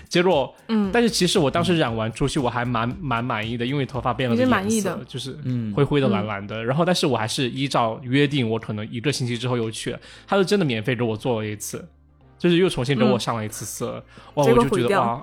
[0.06, 6.62] 结果，嗯，但是其实我当时染完出去，我还蛮蛮满意的，因为头发变了个颜色满意的就是嗯灰灰的、蓝蓝的。
[6.62, 11.88] 然后，但是我还是依照约定，我可能一个星期之后又去了，他就真的免费给我做了一次，
[12.40, 14.02] 就是又重新给我上了一次色。
[14.34, 15.22] 哇，结我就觉得哇，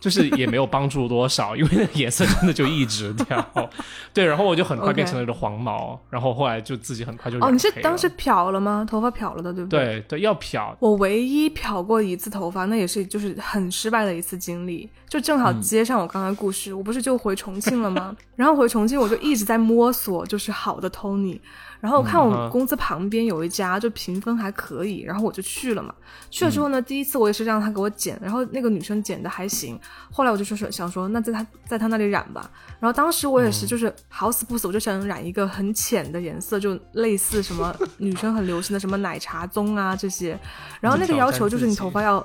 [0.00, 3.70] 就是也没有帮助多少，因为那个 颜色真的就一直掉。
[4.12, 8.86] 对，然后我就很快变成了一个黄毛，然后后来就自己很快就哦，你是当时漂了吗？
[8.88, 9.84] 头发漂了的，对不对？
[9.84, 16.72] 对对要漂，我唯一漂过一次头发，那也是就是很失败的一次经历，就正好接上我刚才故事。
[16.72, 18.14] 我不是就回重庆了吗？
[18.36, 21.40] 然后回重庆我就一直在摸索，就是好的 Tony。
[21.84, 25.94] 然后我看我嗯们公司旁边有一家，就评分还可以，然后我就去了嘛。
[26.30, 29.78] 去了之后呢，第一次我也是让他给我剪，然后那个女生剪的还行。
[30.10, 32.50] 后来我就说想说，那在他在他那里染吧。
[32.80, 40.38] 然后当时我也是就是好死不死，我就想染一个很浅的颜色，就类似什么 女生很流行的什么奶茶棕啊这些。
[40.80, 42.24] 然后那个要求就是你头发要，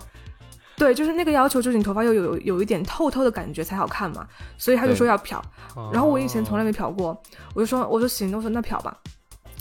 [0.78, 4.26] 对，就是那个要求就是你头发要有有有一点透透的感觉才好看嘛，
[4.58, 5.44] 所以他就说要漂。
[5.92, 7.22] 然后我以前从来没漂过，
[7.54, 8.98] 我就说我说行，我说那漂吧。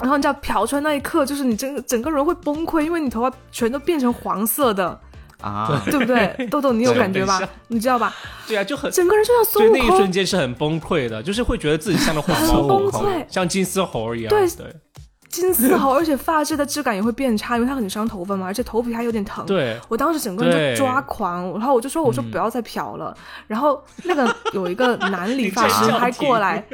[0.01, 4.99] 然后你知道漂出来那一刻，就是你整个整个人会崩溃，因为你头发全都变成黄色的，
[5.41, 6.35] 啊，对不对？
[6.51, 7.41] 豆豆，你有感觉吧？
[7.69, 8.15] 你知道吧？
[8.47, 14.31] 对啊，就很整个人就像孙悟空那一瞬，间是很崩溃的，就是会觉得自己像个黄很毛猴崩溃，像金丝猴一样。
[14.31, 14.75] 对对
[15.29, 19.45] 金丝猴， 而且发质的质感也会变差，因为它很伤头发嘛，而且头皮还有点疼。
[19.45, 23.15] 对我当时整个人就抓狂，然后我就说：“我说不要再漂了。
[23.47, 26.65] 然后那个有一个男理 发师还过来，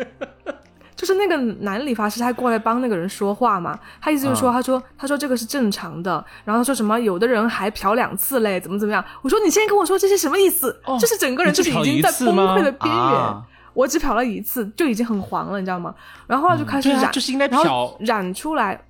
[1.05, 3.79] 就是那个男理发师他过来帮那个人说话嘛。
[4.01, 9.05] 他意思就是说，他说他说这个是正常的，然后他说什么有的人还漂两次嘞，怎么怎么样？
[9.21, 10.81] 我说你现在跟我说这些什么意思？
[10.87, 13.03] 哦就是整个人就是已经在崩溃的边缘。
[13.03, 13.45] 啊
[13.75, 15.93] 我只漂了一次，就已经很黄了，你知道吗？
[16.29, 18.81] 然后就开始染，就是应该漂染出来，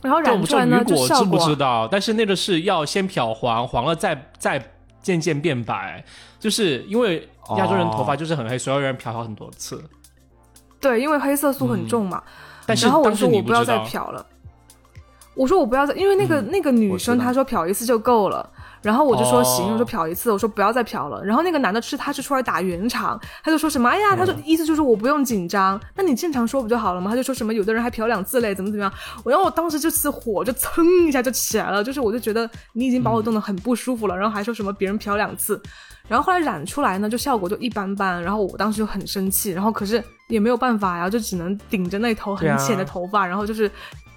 [0.00, 6.02] 然后染出来呢，就知不知道，但是那个是要先漂黄，黄了再再渐渐变白，
[6.40, 9.84] 就是因为亚洲人头发就是很黑，所有人漂好很多次。
[10.82, 12.22] 对，因为黑色素很重嘛。
[12.66, 14.24] 但是然后我说我不要再漂了，
[15.34, 18.48] 我说我不要再，因为那个、那个女生她说漂一次就够了，
[18.82, 21.24] 然后我就说哦行，我说漂一次，我说不要再漂了。
[21.24, 27.10] 然后那个男的是他是出来打圆场，他就说什么哎呀，他说意思就是我不用紧张，那你正常说不就好了吗？
[27.10, 28.92] 他就说什么有的人还漂两次嘞，怎么怎么样。
[29.24, 35.60] 我然后我当时这次火就蹭一下就起来了，就是我就觉得你已经把我弄得很不舒服了，然后还说什么别人漂两次。
[36.08, 38.22] 然后后来染出来呢，就效果就一般般。
[38.22, 40.02] 然后我当时就很生气，然后可是
[40.32, 43.70] 也没有办法呀，就只能顶着那头很浅的头发，然后就是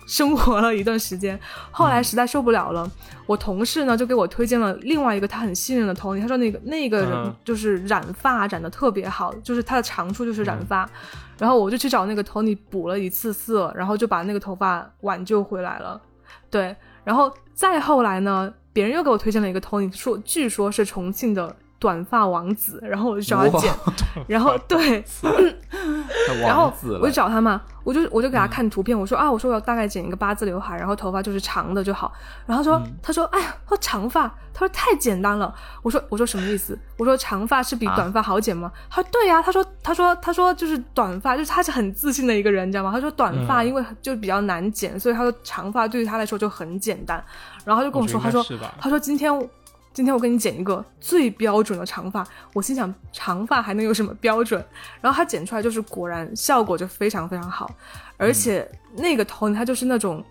[0.08, 1.38] 生活了一段时间。
[1.72, 2.90] 后来实在受不了了，
[3.26, 10.90] 我同事呢就给我推荐了另外一个他很信任的 Tony，他说那个那个人嗯就是染发染的特别好，就是他的长处就是染发。
[11.38, 16.02] 然后我就去找那个 Tony 补了一次色，然后就把那个头发挽救回来了。
[16.50, 21.54] 对，然后再后来呢，别人又给我推荐了一个 Tony，说据说是重庆的
[21.86, 23.72] 短发王子，然后我就找他剪，
[24.28, 25.06] 然后对，
[26.42, 32.12] 然后我就找他嘛，我就我就给他看图片，我说啊，我说我要大概剪一个八字刘海，然后头发就是长的就好。
[32.48, 35.54] 然后他说、他说哎呀，他说长发，他说太简单了。
[35.84, 36.76] 我说我说什么意思？
[36.98, 38.72] 我说长发是比短发好剪吗？
[38.90, 42.92] 他说对呀、他说他说他说就是短发，就是他是很自信的一个人，你知道吗？
[42.92, 47.24] 他说短发因为就比较难剪，所以他说长发对于他来说就很简单。
[47.64, 48.44] 然后他就跟我说，他说
[48.80, 49.32] 他说今天
[49.96, 54.62] 今天我给你剪一个最标准的长发，我心想长发还能有什么标准？
[55.00, 57.74] 然后他剪出来就是果然效果就非常非常好，
[58.18, 60.22] 而且那个头他就是那种，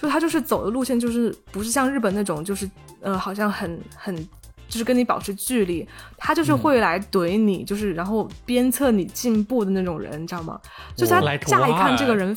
[0.00, 2.68] 就他就是走的路线就是不是像日本那种就是
[3.02, 4.28] 呃好像很很。
[4.70, 5.84] 就是跟你保持距离，
[6.16, 10.60] 他就是会来怼你，就是然后鞭策你进步的那种人，你知道吗？
[10.94, 12.36] 就是他乍一看这个人，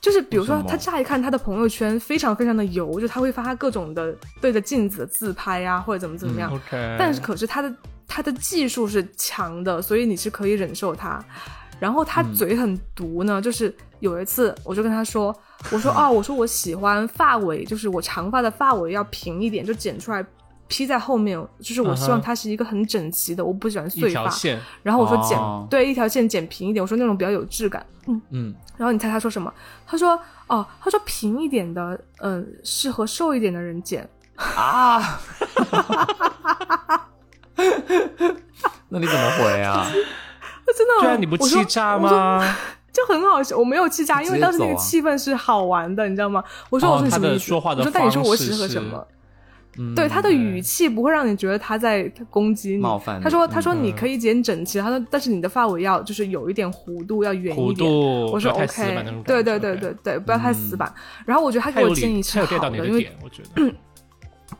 [0.00, 6.58] 就是比如说他乍一看他的朋友圈非常非常的油，就他会发各种的对着镜子的自拍呀、或者怎么怎么样。
[6.98, 7.74] 但是可是他的
[8.08, 11.22] 他的技术是强的，所以你是可以忍受他。
[11.78, 15.34] 然后他嘴很毒呢，就是有一次我就跟他说，
[15.70, 20.22] 我说 哦，我说我喜欢发尾，就是我长发的发尾要平一点，就剪出来
[20.68, 24.30] 披在后面，就是我希望它是一个很整齐的，我不喜欢碎发。
[24.82, 25.66] 然后我说剪、哦。
[25.70, 27.84] 对一条线剪平一点，我说那种比较有质感。
[28.06, 29.52] 嗯，嗯，然后你猜他说什么？
[29.86, 34.08] 他说哦，他说平一点的，嗯、适合瘦一点的人剪。
[34.36, 35.20] 啊，
[38.88, 39.84] 那你怎么回啊？
[40.74, 41.98] 真的，对啊，你不气炸？
[42.00, 42.56] 吗？
[42.90, 46.42] 就很好笑，我没有气炸，因为当时那个气氛是好玩的，你知道吗？
[46.70, 47.44] 我说哦我说你他的什么意思？
[47.46, 49.06] 说话的我说但你说我适合什么？
[49.78, 60.92] 嗯，对他的语气不会让你觉得他在攻击你冒犯你他说：“嗯他说你可以剪整齐，他说但是你的发尾要就是有一点弧度，要圆一点。”度我说 OK，对对对对对，不要太死板。
[61.24, 63.10] 然后我觉得他给我建议是好的，因为。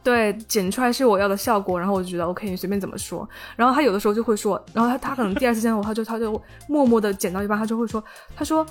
[0.02, 3.28] 对剪出来是我要的效果，然后我就觉得 OK，你随便怎么说。
[3.54, 8.02] 然后他有的时候就会说，然后他他可能第二次见到我，他就他就默默的剪到一半，他就会说，
[8.34, 8.64] 他说，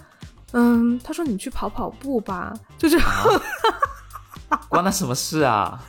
[0.54, 2.98] 嗯， 他说你去跑跑步吧，就是
[4.70, 5.80] 关他什么事啊？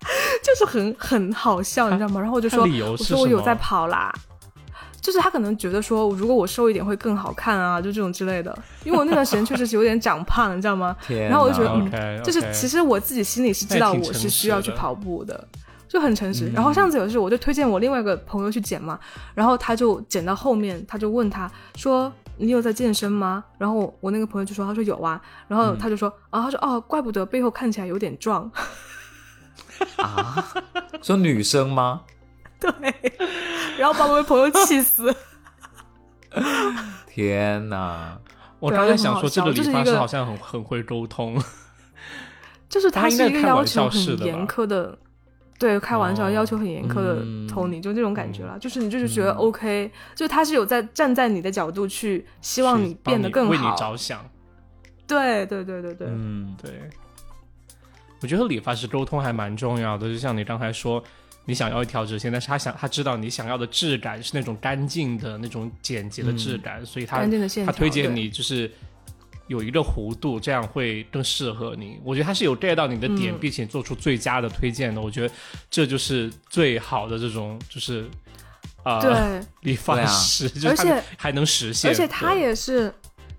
[0.42, 2.20] 就是很很好笑，你知道吗？
[2.20, 4.12] 然后我就说，理由我说我有在跑啦。
[5.00, 8.56] 就是他可能觉得说，如果我瘦一点会更好看啊，就这种之类的。
[8.84, 10.94] 因为我那段时间确实是有点长胖，你知道吗？
[11.30, 15.48] 然后我就觉得，嗯就是其实我自己心里是知道我是需要去跑步的，
[15.88, 16.48] 就很诚实。
[16.48, 18.98] 嗯然后上次有一次，我就推荐我另外一个朋友去减嘛，
[19.34, 25.18] 然后他就减到后面，他就问他说：“你有在健身吗？”然后我那个朋友就说：“他说有啊。”
[25.48, 28.50] 然后他就说：“啊，他说哦，怪不得背后看起来有点壮。
[29.96, 30.52] 啊，
[31.02, 32.02] 说女生吗？”
[32.60, 32.70] 对，
[33.78, 35.14] 然后把我们朋友气死。
[37.06, 38.18] 天哪，
[38.58, 41.40] 我刚才想说，这个理发师好像很很会沟通。
[42.68, 44.98] 就是他是一个要求很严苛的，
[45.58, 48.58] 对，开玩笑、哦要求很严苛的嗯 Tony，、就这种感觉了。
[48.58, 53.74] 就是你就是觉得 OK，、就他是有在站在你的角度去希望你变得更为你好。
[53.74, 54.22] 着想。
[55.06, 56.90] 对对对对对，嗯，对，
[58.20, 61.02] 我觉得理发师沟通还蛮重要的，就像你刚才说，
[61.44, 67.24] 你想要一条直线，但是他想他知道你想要的质感是那种干净的那种简洁的质感，所以他。
[67.64, 68.70] 他推荐你就是
[69.46, 71.98] 有一个弧度，这样会更适合你。
[72.04, 75.00] 我觉得他是有 get 到你的点，嗯并且做出最佳的推荐的。
[75.00, 75.34] 我觉得
[75.70, 78.04] 这就是最好的这种就是
[78.82, 82.92] 啊对，理发师，就是而且还能实现，而且他也是。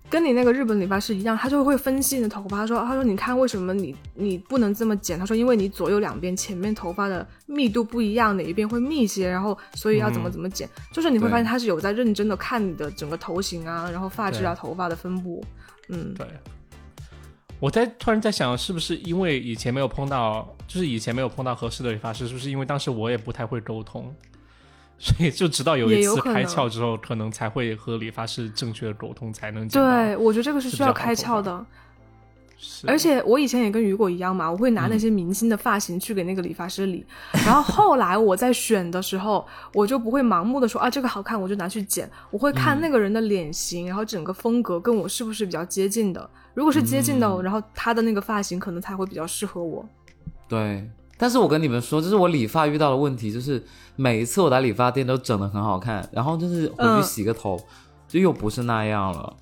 [0.09, 5.19] 跟你那个日本理发师一样，他就会分析你的头发，他说：“他说你看为什么你你不能这么剪？
[5.19, 10.67] 他说因为你左右两边前面头发的密度不一样，哪一边会密些，然后所以要怎么嗯怎么剪。
[10.91, 15.43] 就是你会发现他是有在认真的看你的整个头型啊，然后发质啊、头发的分布。
[15.89, 16.27] 嗯，对，
[17.59, 24.11] 我在突然在想，是不是因为以前没有碰到，就是以前没有碰到合适的理发师，是不是因为当时我也不太会沟通，
[24.99, 31.65] 所以就直到有一次也有可能开窍之后，可能才会和理发师正确的沟通，才能剪对，我觉得这个是需要开窍的。
[32.85, 37.05] 而且我以前也跟雨果一样嘛，我会拿那些明星的发型去给那个理发师理，
[37.45, 49.87] 然后后来我在选的时候，我就不会盲目的说啊这个好看我就拿去剪，我会看那个人的脸型，然后整个风格跟我是不是比较接近的，如果是接近的，嗯然后他的那个发型可能才会比较适合我。
[50.49, 50.85] 对。
[51.21, 53.61] 但是我跟你们说，就是我理发遇到的问题，就是
[53.97, 57.59] 每一次我来理发店都整的很好看，然后就是回去嗯洗个头，
[58.07, 59.35] 就又不是那样了。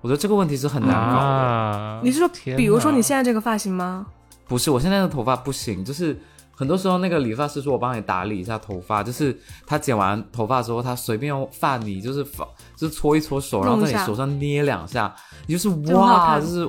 [0.00, 1.26] 我觉得这个问题是很难搞的。
[1.26, 4.06] 啊你是说，比如说你现在这个发型吗？
[4.48, 6.18] 不是，我现在的头发不行，就是
[6.56, 15.14] 很多时候那个理发师说我帮你打理一下头发，就是他剪完头发之后，他随便用发泥就是发就是搓一搓手，然后在你手上捏两下，
[15.46, 16.66] 你就是哇，看就是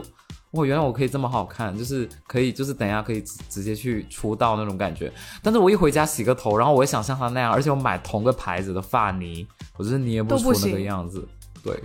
[0.51, 5.09] 哇，原来我可以这么好看，就是可以就是等一下可以直直接去出道那种感觉。
[5.41, 9.47] 但是我一回家洗个头，然后我也想像他那样，而且我买同个牌子的发泥，
[9.77, 11.25] 我就是捏不出那个样子。
[11.63, 11.81] 对，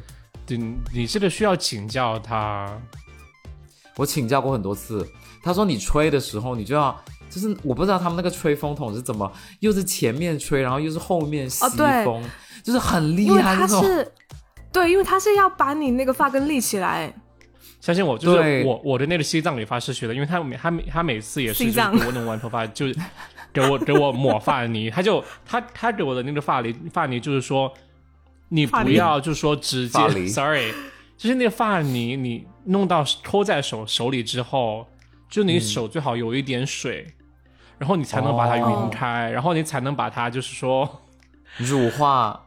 [0.49, 2.77] 你你这个需要请教他，
[3.97, 5.07] 我请教过很多次，
[5.45, 7.01] 他说你吹的时候你就要，
[7.31, 11.64] 就是我不知道他们那个吹风筒是怎么，又是前面吹，然后又是后面吸
[12.05, 12.21] 风，
[12.64, 13.81] 就是很厉害那种。
[14.73, 17.14] 对，因为他是要把你那个发根立起来。
[17.81, 22.87] 相信我，就是我我的那个西藏理发师学的，因为他每他每他每次也是就是给我弄完头发就
[23.53, 27.72] 给我给我抹发泥，他就他他给我的那个发泥发泥就是说
[28.49, 29.99] 你不要就是说直接
[30.29, 30.72] ，sorry，
[31.16, 34.87] 就是那个发泥你弄到抠在手手里之后，
[35.29, 37.07] 就你手最好有一点水，
[37.79, 38.83] 然后你才能把它哦。
[38.85, 41.03] 匀开，然后你才能把它就是说。
[41.59, 42.45] 乳化，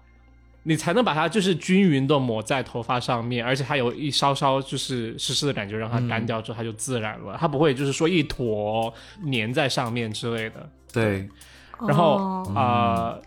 [0.70, 8.94] 你才能把它就是均匀的抹在头发上面，而且它有一稍稍就是湿湿的感觉，让它干掉之后它就自然了，它不会就是说一坨
[9.32, 10.70] 粘在上面之类的。
[10.94, 11.28] 对，
[11.88, 12.62] 然后哦啊、
[13.16, 13.22] 呃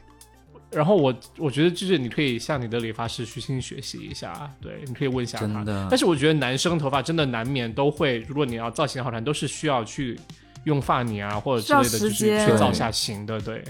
[0.70, 5.86] 然后我我觉得就是你可以向你的理发师虚心学习一下，对，你可以问一下他真的。
[5.90, 10.18] 但是我觉得男生头发真的难免都会，如果你要造型好看，都是需要去
[10.64, 13.62] 用发泥啊或者之类的，就是去造下型的，对。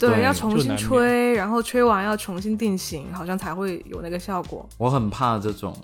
[0.00, 4.66] 对，要重新吹，然后吹完要重新定型，好像才会有那个效果。
[4.78, 5.76] 我很怕这种。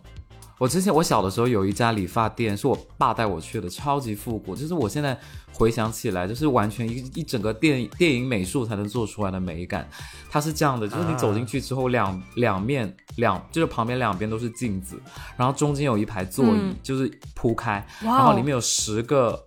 [0.58, 4.56] 我之前我小的时候有一家理发店，是我爸带我去的，超级复古。
[4.56, 5.14] 就是我现在
[5.52, 9.86] 回想起来，就是完全一一整个电电影美术才能做出来的美感。
[10.30, 14.98] 它是这样的，就是你走进去之后，两两面两就是旁边两边都是镜子，
[15.36, 19.38] 然后中间有一排座椅，嗯就是铺开，然后里面有十个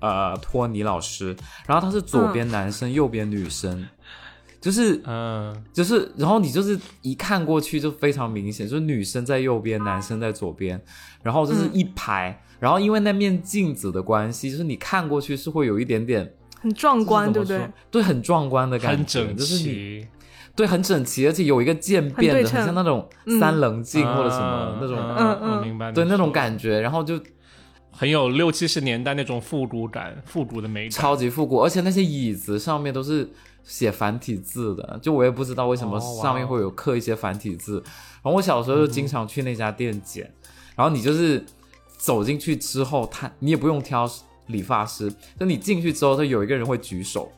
[0.00, 1.36] 呃托尼老师，
[1.68, 3.86] 然后他是左边男生，右边女生，
[4.60, 10.80] 就是嗯，就是，然后你就是一看过去就非常明显，就是女生在右边，男生在左边，
[11.22, 17.70] 然后就是一排，然后因为那面镜子的关系，就是你看过去是会有一点点很壮观，对不对？
[17.90, 20.08] 对，很壮观的感觉，很整就是你齐。
[20.56, 25.92] 对，很整齐，而且有一个渐变的，很很像那种嗯三棱镜或者什么啊那种，嗯嗯嗯我明白。
[25.92, 27.20] 对那种感觉，然后就
[27.92, 30.90] 很有六七十年代那种复古感、复古的美感。
[30.90, 33.30] 超级复古，而且那些椅子上面都是
[33.68, 37.74] 写繁体字的，就我也不知道为什么上面会有刻一些繁体字。
[38.22, 40.24] 然后我小时候就经常去那家店剪，
[40.74, 41.44] 然后你就是
[41.98, 44.10] 走进去之后，他你也不用挑
[44.46, 47.30] 理发师，就你进去之后，他有一个人会举手，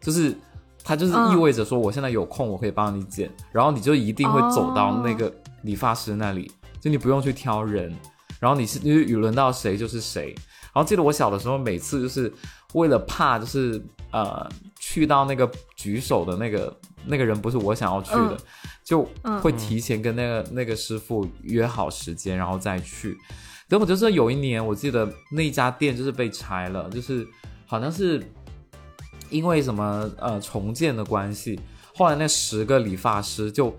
[0.00, 0.34] 就是
[0.82, 5.30] 他就是嗯意味着说我现在有空，我可以帮你剪，然后你就一定会走到那个
[5.62, 6.50] 理发师那里，
[6.80, 7.94] 就你不用去挑人，
[8.40, 10.34] 然后你是就是轮到谁就是谁。
[10.74, 12.32] 然后记得我小的时候，每次就是
[12.74, 14.46] 为了怕，就是呃，
[14.88, 18.38] 去到那个举手的那个那个人不是我想要去的，嗯
[18.84, 23.18] 就嗯会提前跟那个那个师傅约好时间，然后再去。
[23.68, 27.26] 结果就是有一年，我记得那家店就是被拆了，就是
[27.66, 28.22] 好像是
[29.28, 31.58] 因为什么呃重建的关系，
[31.92, 33.76] 后来那十个理发师就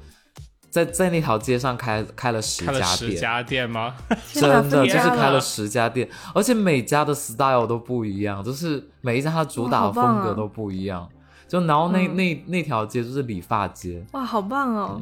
[0.85, 3.95] 在在那条街上开开了十家店，十家店吗？
[4.31, 11.07] 真的就是开了十家店，而且每家的 style 都不一样，就是每一家它主打的风格都不一样。
[11.47, 15.01] 就然后那、嗯那那条街就是理发街，哇，好棒哦！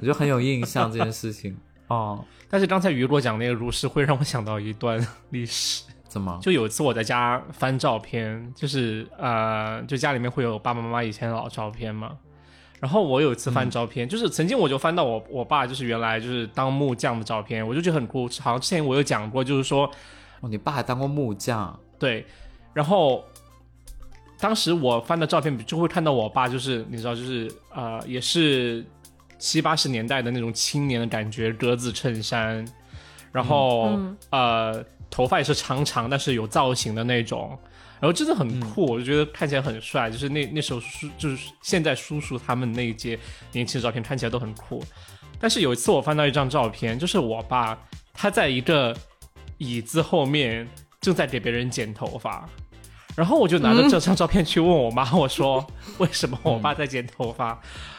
[0.00, 1.56] 我就很有印象这件事情。
[1.88, 5.84] 哦，但是刚才雨果讲那个如是会让我想到一段历史。
[6.08, 6.38] 怎么？
[6.42, 12.12] 就有一次我在家翻照片，就是呃，就家里面会有爸爸妈妈以前的老照片嘛。
[12.82, 18.22] 然后我有一次翻照片，就是曾经我就翻到我我爸就是原来就是当木匠的照片，我就觉得很酷。
[18.40, 19.88] 好像之前我有讲过，就是说
[20.40, 21.78] 哦，你爸还当过木匠？
[21.96, 22.26] 对，
[22.74, 23.22] 然后
[24.40, 28.84] 当时我翻的照片就会看到我爸，就是你知道，就是呃，也是
[29.38, 32.66] 七八十年代的那种青年的感觉，格子衬衫，
[33.30, 37.56] 然后、嗯呃，头发也是长长，但是有造型的那种。
[38.02, 40.10] 然后真的很酷，我就觉得看起来很帅。
[40.10, 43.16] 就是那那时候叔，就是现在叔叔他们那一届
[43.52, 44.84] 年轻的照片看起来都很酷。
[45.38, 47.78] 但是有一次我翻到一张照片，就是我爸
[48.12, 48.92] 他在一个
[49.58, 50.68] 椅子后面
[51.00, 52.44] 正在给别人剪头发，
[53.14, 55.64] 然后我就拿着这张照片去问我妈，我说
[55.98, 57.56] 为什么我爸在剪头发？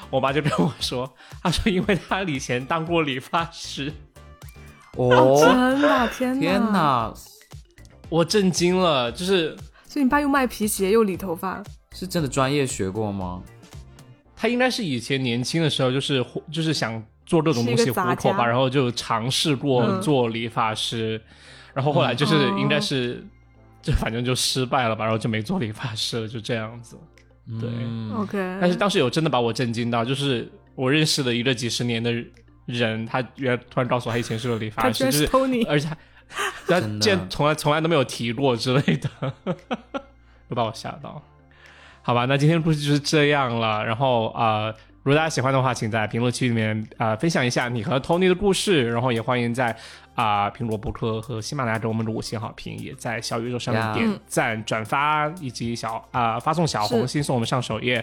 [0.10, 1.10] 我妈就跟我说，
[1.42, 3.94] 她说因为他以前当过理发师。
[4.98, 6.40] 哦，真的，天哪！
[6.40, 6.72] 天！
[6.72, 7.14] 哪，
[8.10, 9.58] 我震惊了，就是
[9.94, 13.44] 所以你爸又卖皮鞋又理头发，是真的专业学过吗？
[14.36, 21.22] 他应该是以前年轻的时候，就是就是想做这种东西糊口吧，然后就尝试过嗯做理发师，
[21.76, 23.24] 然后后来就是嗯应该是，
[23.84, 26.98] 就反正就失败了吧，然后就没做理发师了，就这样子。
[27.62, 27.70] 对。
[27.70, 28.12] 嗯。
[28.16, 32.12] OK，但是当时有真的把我震惊到，就是我认识的一个几十年的
[32.66, 35.30] 人，他原来突然告诉我他以前是个理发师，就是
[35.68, 35.88] 而且
[36.68, 39.10] 他他真的竟然从来从来都没有提过之类的，
[40.50, 41.22] 都把我吓到。
[42.02, 43.86] 好吧，那今天的故事就是这样了。
[43.86, 49.76] 然后啊、呃如果大家喜欢的话，请在评论区里面啊、呃分享一下你和 Tony 的故事，然后也欢迎在
[50.16, 57.96] 啊、苹果播客和喜马拉雅给我们的五星好评，也在小宇宙上面点赞、转发以及小啊、发送小红心送我们上首页。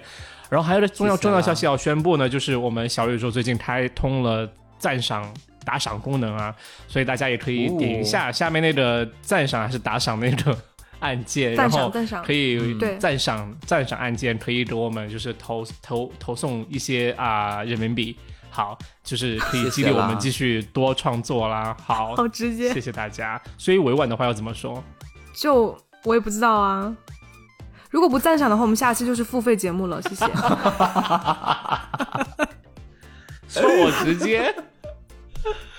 [0.51, 4.47] 然后还有个重要重要消息要宣布呢，就是我们小宇宙最近开通了
[4.79, 5.33] 赞赏
[5.65, 6.55] 打赏功能啊，
[6.89, 10.57] 所以大家也可以点一下下面那个赞赏还是打赏那个
[11.01, 18.15] 按键，然赞后赏赞赏可，以赞赏赞赏按键可以给我们就是投投投送一些啊、人民币，
[18.51, 21.75] 好，就是可以激励我们继续多创作啦。
[21.83, 23.41] 好，好直接谢，谢大家。
[23.57, 24.83] 所以委婉的话要怎么说？
[25.35, 26.95] 就我也不知道啊。
[27.91, 30.27] 如果不赞赏的话，我们下期就是付费节目了，谢谢。
[33.49, 34.55] 说我直接。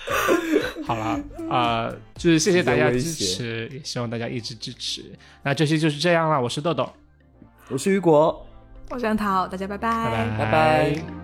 [0.84, 5.04] 好了，呃，就是谢谢大家支持，也希望大家一直支持。
[5.42, 6.88] 那这期就是这样了，我是豆豆，
[7.68, 8.46] 我是雨果。
[8.90, 10.04] 我是杨桃，大家拜拜。
[10.04, 10.38] 拜拜。
[10.38, 11.21] 拜拜